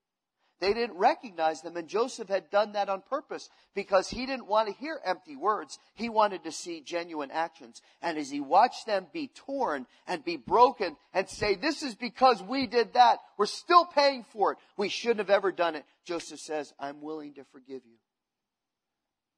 [0.60, 4.68] They didn't recognize them, and Joseph had done that on purpose because he didn't want
[4.68, 5.78] to hear empty words.
[5.94, 7.80] He wanted to see genuine actions.
[8.02, 12.42] And as he watched them be torn and be broken and say, This is because
[12.42, 14.58] we did that, we're still paying for it.
[14.76, 15.84] We shouldn't have ever done it.
[16.04, 17.98] Joseph says, I'm willing to forgive you.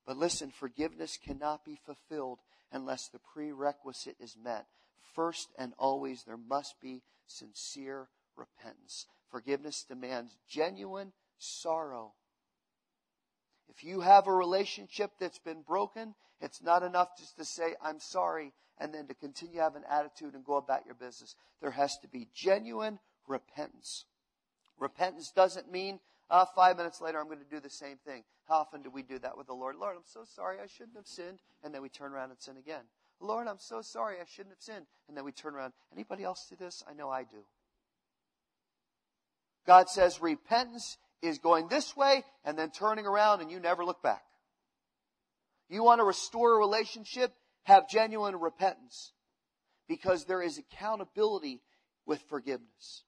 [0.06, 2.38] But listen, forgiveness cannot be fulfilled
[2.72, 4.66] unless the prerequisite is met.
[5.14, 9.06] First and always, there must be sincere repentance.
[9.30, 12.12] Forgiveness demands genuine sorrow.
[13.68, 18.00] If you have a relationship that's been broken, it's not enough just to say, I'm
[18.00, 21.36] sorry, and then to continue to have an attitude and go about your business.
[21.60, 24.06] There has to be genuine repentance.
[24.78, 26.00] Repentance doesn't mean
[26.30, 28.24] uh, five minutes later I'm going to do the same thing.
[28.48, 29.76] How often do we do that with the Lord?
[29.76, 31.38] Lord, I'm so sorry I shouldn't have sinned.
[31.62, 32.82] And then we turn around and sin again.
[33.20, 34.86] Lord, I'm so sorry I shouldn't have sinned.
[35.08, 35.72] And then we turn around.
[35.92, 36.82] Anybody else do this?
[36.88, 37.44] I know I do.
[39.66, 44.02] God says repentance is going this way and then turning around and you never look
[44.02, 44.22] back.
[45.68, 47.32] You want to restore a relationship?
[47.64, 49.12] Have genuine repentance
[49.86, 51.60] because there is accountability
[52.06, 53.04] with forgiveness.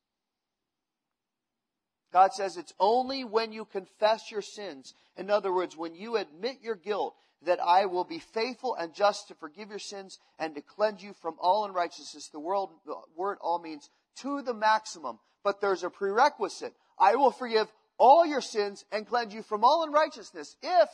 [2.13, 6.59] God says it's only when you confess your sins, in other words, when you admit
[6.61, 7.15] your guilt,
[7.45, 11.15] that I will be faithful and just to forgive your sins and to cleanse you
[11.21, 12.29] from all unrighteousness.
[12.29, 13.89] The word, the word all means
[14.21, 16.75] to the maximum, but there's a prerequisite.
[16.99, 17.69] I will forgive
[17.99, 20.89] all your sins and cleanse you from all unrighteousness if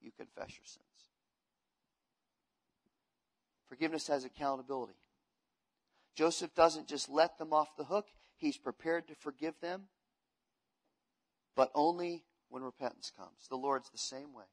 [0.00, 0.84] you confess your sins.
[3.68, 4.94] Forgiveness has accountability.
[6.16, 8.06] Joseph doesn't just let them off the hook,
[8.36, 9.88] he's prepared to forgive them
[11.58, 13.48] but only when repentance comes.
[13.50, 14.44] The Lord's the same way.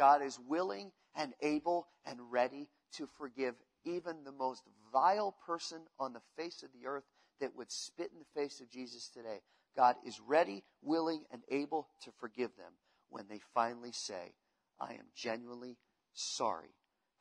[0.00, 6.14] God is willing and able and ready to forgive even the most vile person on
[6.14, 7.04] the face of the earth
[7.38, 9.40] that would spit in the face of Jesus today.
[9.76, 12.72] God is ready, willing, and able to forgive them
[13.10, 14.32] when they finally say,
[14.80, 15.76] I am genuinely
[16.14, 16.74] sorry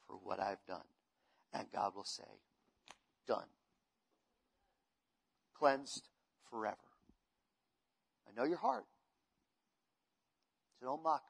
[0.08, 0.88] for what I've done.
[1.52, 2.24] And God will say,
[3.28, 3.50] Done.
[5.54, 6.08] Cleansed
[6.50, 6.78] forever.
[8.26, 8.86] I know your heart.
[10.80, 11.29] So don't mock.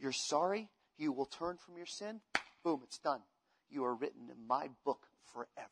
[0.00, 0.68] You're sorry.
[0.96, 2.20] You will turn from your sin.
[2.64, 3.20] Boom, it's done.
[3.68, 5.68] You are written in my book forever.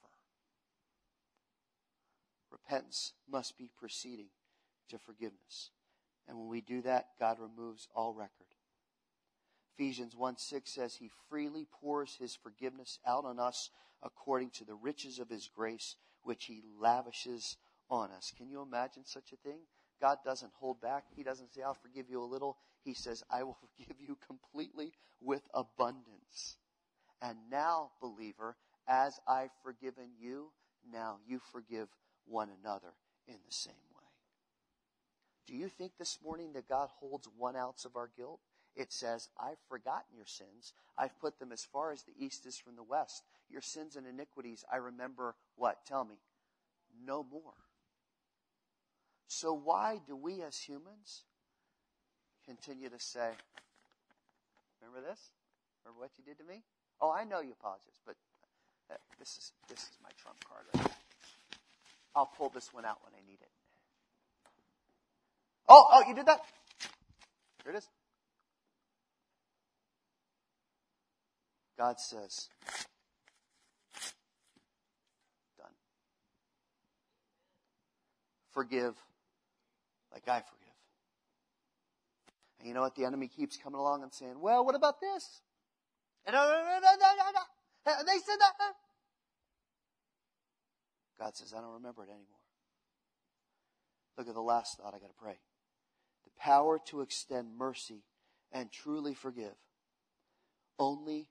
[2.50, 4.28] Repentance must be preceding
[4.90, 5.70] to forgiveness.
[6.28, 8.46] And when we do that, God removes all record.
[9.74, 13.70] Ephesians 1 6 says, He freely pours His forgiveness out on us
[14.02, 17.56] according to the riches of His grace, which He lavishes
[17.90, 18.32] on us.
[18.36, 19.60] Can you imagine such a thing?
[20.00, 21.04] God doesn't hold back.
[21.14, 22.56] He doesn't say, I'll forgive you a little.
[22.88, 26.56] He says, I will forgive you completely with abundance.
[27.20, 28.56] And now, believer,
[28.88, 30.52] as I've forgiven you,
[30.90, 31.88] now you forgive
[32.24, 32.94] one another
[33.26, 34.06] in the same way.
[35.46, 38.40] Do you think this morning that God holds one ounce of our guilt?
[38.74, 40.72] It says, I've forgotten your sins.
[40.96, 43.22] I've put them as far as the east is from the west.
[43.50, 45.84] Your sins and iniquities, I remember what?
[45.84, 46.20] Tell me.
[47.04, 47.52] No more.
[49.26, 51.24] So why do we as humans
[52.48, 53.28] continue to say,
[54.80, 55.20] remember this?
[55.84, 56.62] Remember what you did to me?
[56.98, 58.16] Oh, I know you apologize, but
[58.90, 60.64] uh, this is this is my trump card
[62.16, 63.50] I'll pull this one out when I need it.
[65.68, 66.40] Oh, oh, you did that?
[67.62, 67.86] Here it is.
[71.76, 72.48] God says,
[75.58, 75.68] done.
[78.52, 78.94] Forgive
[80.12, 80.67] like I forgive.
[82.58, 82.94] And you know what?
[82.94, 85.42] The enemy keeps coming along and saying, well, what about this?
[86.26, 88.52] And uh, uh, uh, they said that.
[91.18, 92.24] God says, I don't remember it anymore.
[94.16, 95.38] Look at the last thought I got to pray.
[96.24, 98.02] The power to extend mercy
[98.52, 99.54] and truly forgive
[100.78, 101.28] only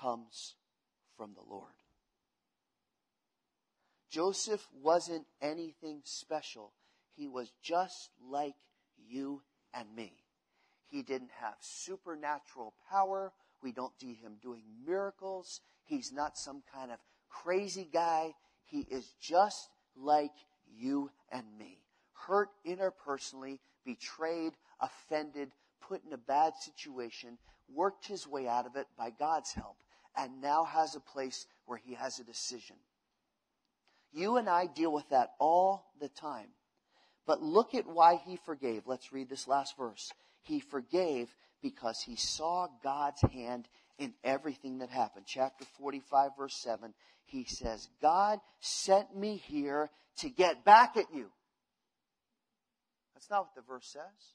[0.00, 0.54] comes
[1.16, 1.72] from the Lord.
[4.10, 6.72] Joseph wasn't anything special
[7.14, 8.54] he was just like
[8.96, 9.42] you
[9.74, 10.12] and me.
[10.90, 13.32] He didn't have supernatural power.
[13.62, 15.60] We don't see him doing miracles.
[15.84, 18.34] He's not some kind of crazy guy.
[18.64, 20.32] He is just like
[20.76, 21.78] you and me.
[22.12, 27.38] Hurt interpersonally, betrayed, offended, put in a bad situation,
[27.72, 29.76] worked his way out of it by God's help,
[30.16, 32.76] and now has a place where he has a decision.
[34.12, 36.48] You and I deal with that all the time.
[37.26, 38.82] But look at why he forgave.
[38.86, 40.12] Let's read this last verse.
[40.42, 43.68] He forgave because he saw God's hand
[43.98, 45.26] in everything that happened.
[45.26, 51.26] Chapter 45, verse 7, he says, God sent me here to get back at you.
[53.14, 54.34] That's not what the verse says.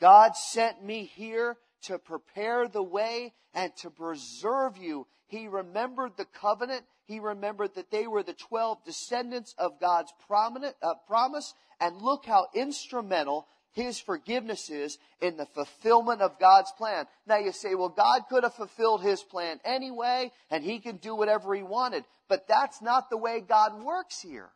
[0.00, 5.06] God sent me here to prepare the way and to preserve you.
[5.26, 6.84] He remembered the covenant.
[7.04, 11.54] He remembered that they were the 12 descendants of God's uh, promise.
[11.80, 13.46] And look how instrumental
[13.76, 17.04] his forgiveness is in the fulfillment of God's plan.
[17.26, 21.14] Now you say, well, God could have fulfilled his plan anyway, and he can do
[21.14, 22.04] whatever he wanted.
[22.26, 24.48] But that's not the way God works here.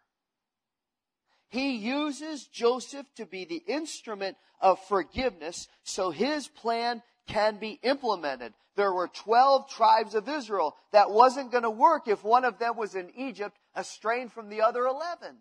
[1.51, 8.55] He uses Joseph to be the instrument of forgiveness so his plan can be implemented.
[8.75, 10.75] There were 12 tribes of Israel.
[10.93, 14.63] That wasn't going to work if one of them was in Egypt, estranged from the
[14.63, 15.37] other 11.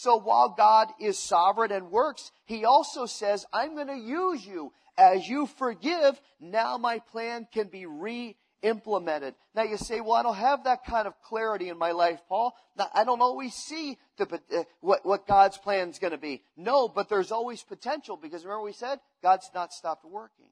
[0.00, 4.72] So while God is sovereign and works, He also says, I'm going to use you.
[4.96, 9.34] As you forgive, now my plan can be re implemented.
[9.56, 12.54] Now you say, well, I don't have that kind of clarity in my life, Paul.
[12.94, 16.42] I don't always see the, uh, what, what God's plan is going to be.
[16.56, 20.46] No, but there's always potential because remember we said God's not stopped working.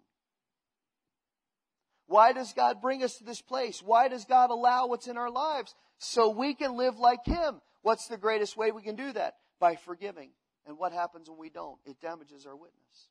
[2.08, 3.80] Why does God bring us to this place?
[3.80, 5.74] Why does God allow what's in our lives?
[5.98, 7.60] So we can live like Him.
[7.86, 9.34] What's the greatest way we can do that?
[9.60, 10.30] By forgiving.
[10.66, 11.78] And what happens when we don't?
[11.86, 13.10] It damages our witness.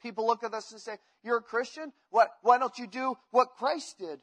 [0.00, 1.92] People look at us and say, You're a Christian?
[2.10, 4.20] What, why don't you do what Christ did?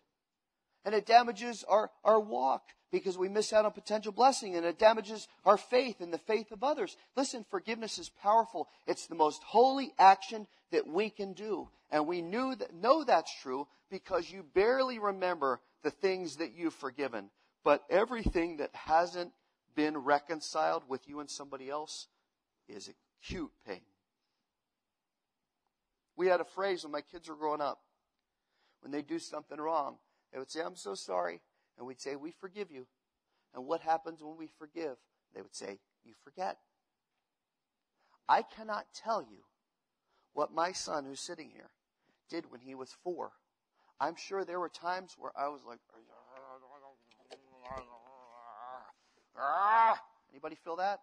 [0.86, 2.62] And it damages our, our walk
[2.94, 6.54] because we miss out on potential blessing and it damages our faith and the faith
[6.54, 6.96] of others.
[7.18, 8.70] Listen, forgiveness is powerful.
[8.88, 11.68] It's the most holy action that we can do.
[11.92, 16.74] And we knew that, know that's true because you barely remember the things that you've
[16.74, 17.32] forgiven.
[17.64, 19.32] But everything that hasn't
[19.76, 22.08] been reconciled with you and somebody else
[22.68, 22.90] is
[23.24, 23.82] acute pain.
[26.16, 27.80] We had a phrase when my kids were growing up.
[28.82, 29.98] When they do something wrong,
[30.32, 31.42] they would say, I'm so sorry.
[31.78, 32.88] And we'd say, We forgive you.
[33.54, 34.98] And what happens when we forgive?
[35.34, 36.58] They would say, You forget.
[38.28, 39.44] I cannot tell you
[40.34, 41.70] what my son, who's sitting here,
[42.30, 43.32] did when he was four.
[44.00, 45.80] I'm sure there were times where I was like,
[49.38, 50.00] Ah!
[50.32, 51.00] Anybody feel that?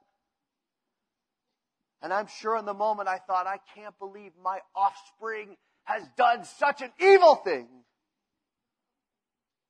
[2.01, 6.45] And I'm sure in the moment I thought, I can't believe my offspring has done
[6.45, 7.67] such an evil thing.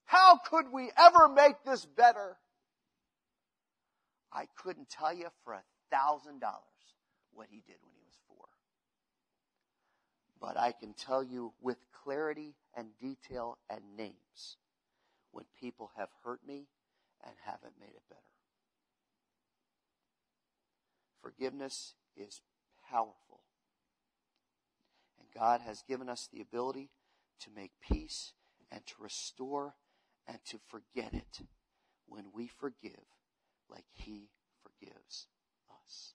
[0.04, 2.36] How could we ever make this better?
[4.32, 6.62] I couldn't tell you for a thousand dollars
[7.32, 8.46] what he did when he was four.
[10.40, 14.56] But I can tell you with clarity and detail and names
[15.30, 16.66] when people have hurt me
[17.24, 18.22] and haven't made it better.
[21.28, 22.40] Forgiveness is
[22.90, 23.42] powerful.
[25.18, 26.88] And God has given us the ability
[27.40, 28.32] to make peace
[28.72, 29.74] and to restore
[30.26, 31.40] and to forget it
[32.06, 33.04] when we forgive
[33.68, 34.30] like He
[34.62, 35.26] forgives
[35.84, 36.14] us.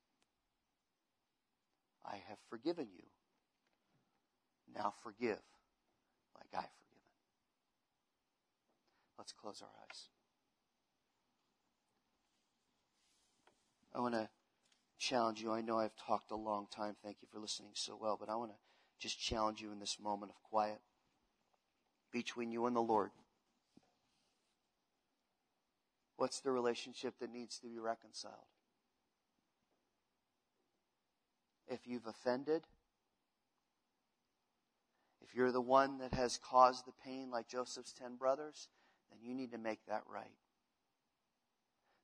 [2.04, 3.06] I have forgiven you.
[4.74, 5.44] Now forgive
[6.36, 7.04] like I've forgiven.
[9.20, 10.08] Let's close our eyes.
[13.94, 14.28] I want to
[15.04, 15.52] challenge you.
[15.52, 16.96] I know I've talked a long time.
[17.04, 18.58] Thank you for listening so well, but I want to
[19.00, 20.80] just challenge you in this moment of quiet
[22.12, 23.12] between you and the Lord.
[26.16, 28.36] What's the relationship that needs to be reconciled?
[31.68, 32.64] If you've offended,
[35.22, 38.70] if you're the one that has caused the pain like Joseph's ten brothers,
[39.10, 40.38] then you need to make that right.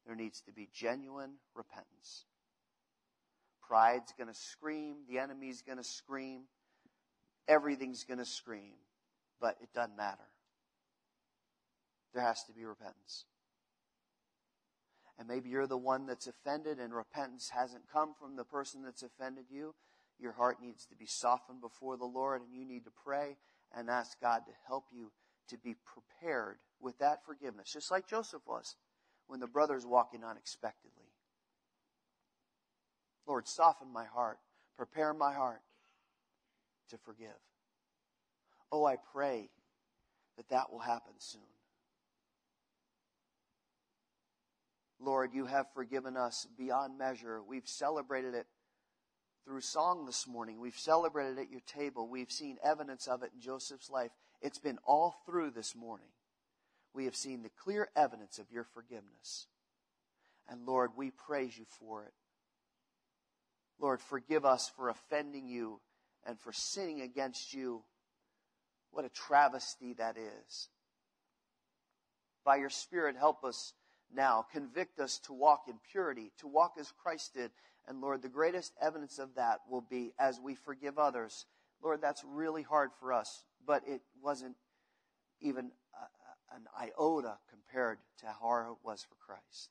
[0.05, 2.25] There needs to be genuine repentance.
[3.69, 4.95] Pride's going to scream.
[5.07, 6.41] The enemy's going to scream.
[7.47, 8.73] Everything's going to scream.
[9.39, 10.27] But it doesn't matter.
[12.15, 13.25] There has to be repentance.
[15.19, 19.03] And maybe you're the one that's offended and repentance hasn't come from the person that's
[19.03, 19.75] offended you.
[20.19, 23.37] Your heart needs to be softened before the Lord and you need to pray
[23.75, 25.11] and ask God to help you
[25.49, 28.75] to be prepared with that forgiveness, just like Joseph was
[29.27, 30.98] when the brothers walk in unexpectedly.
[33.29, 34.39] Lord, soften my heart,
[34.75, 35.61] prepare my heart
[36.89, 37.29] to forgive.
[38.71, 39.51] Oh, I pray
[40.35, 41.41] that that will happen soon.
[44.99, 47.39] Lord, you have forgiven us beyond measure.
[47.47, 48.47] We've celebrated it
[49.45, 50.59] through song this morning.
[50.59, 52.07] We've celebrated it at your table.
[52.07, 54.11] We've seen evidence of it in Joseph's life.
[54.41, 56.09] It's been all through this morning.
[56.95, 59.45] We have seen the clear evidence of your forgiveness.
[60.49, 62.13] And Lord, we praise you for it.
[63.79, 65.79] Lord, forgive us for offending you
[66.25, 67.83] and for sinning against you.
[68.91, 70.69] What a travesty that is.
[72.43, 73.73] By your Spirit, help us
[74.13, 74.45] now.
[74.51, 77.51] Convict us to walk in purity, to walk as Christ did.
[77.87, 81.45] And Lord, the greatest evidence of that will be as we forgive others.
[81.81, 84.55] Lord, that's really hard for us, but it wasn't
[85.41, 85.71] even
[86.53, 89.69] an iota compared to how hard it was for Christ.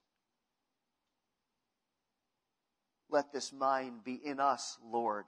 [3.10, 5.24] Let this mind be in us, Lord,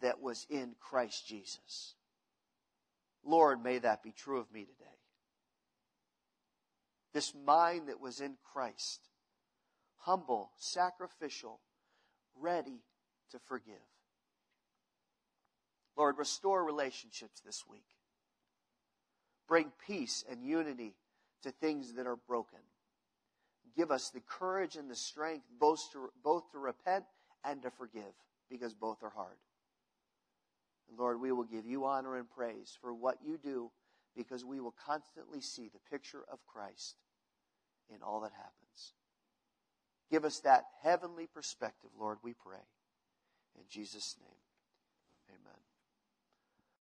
[0.00, 1.94] that was in Christ Jesus.
[3.24, 4.84] Lord, may that be true of me today.
[7.12, 9.08] This mind that was in Christ,
[9.98, 11.60] humble, sacrificial,
[12.40, 12.82] ready
[13.32, 13.74] to forgive.
[15.96, 17.86] Lord, restore relationships this week.
[19.48, 20.94] Bring peace and unity
[21.42, 22.60] to things that are broken.
[23.78, 27.04] Give us the courage and the strength both to, both to repent
[27.44, 28.12] and to forgive,
[28.50, 29.36] because both are hard.
[30.98, 33.70] Lord, we will give you honor and praise for what you do,
[34.16, 36.96] because we will constantly see the picture of Christ
[37.88, 38.94] in all that happens.
[40.10, 42.58] Give us that heavenly perspective, Lord, we pray.
[43.54, 44.37] In Jesus' name.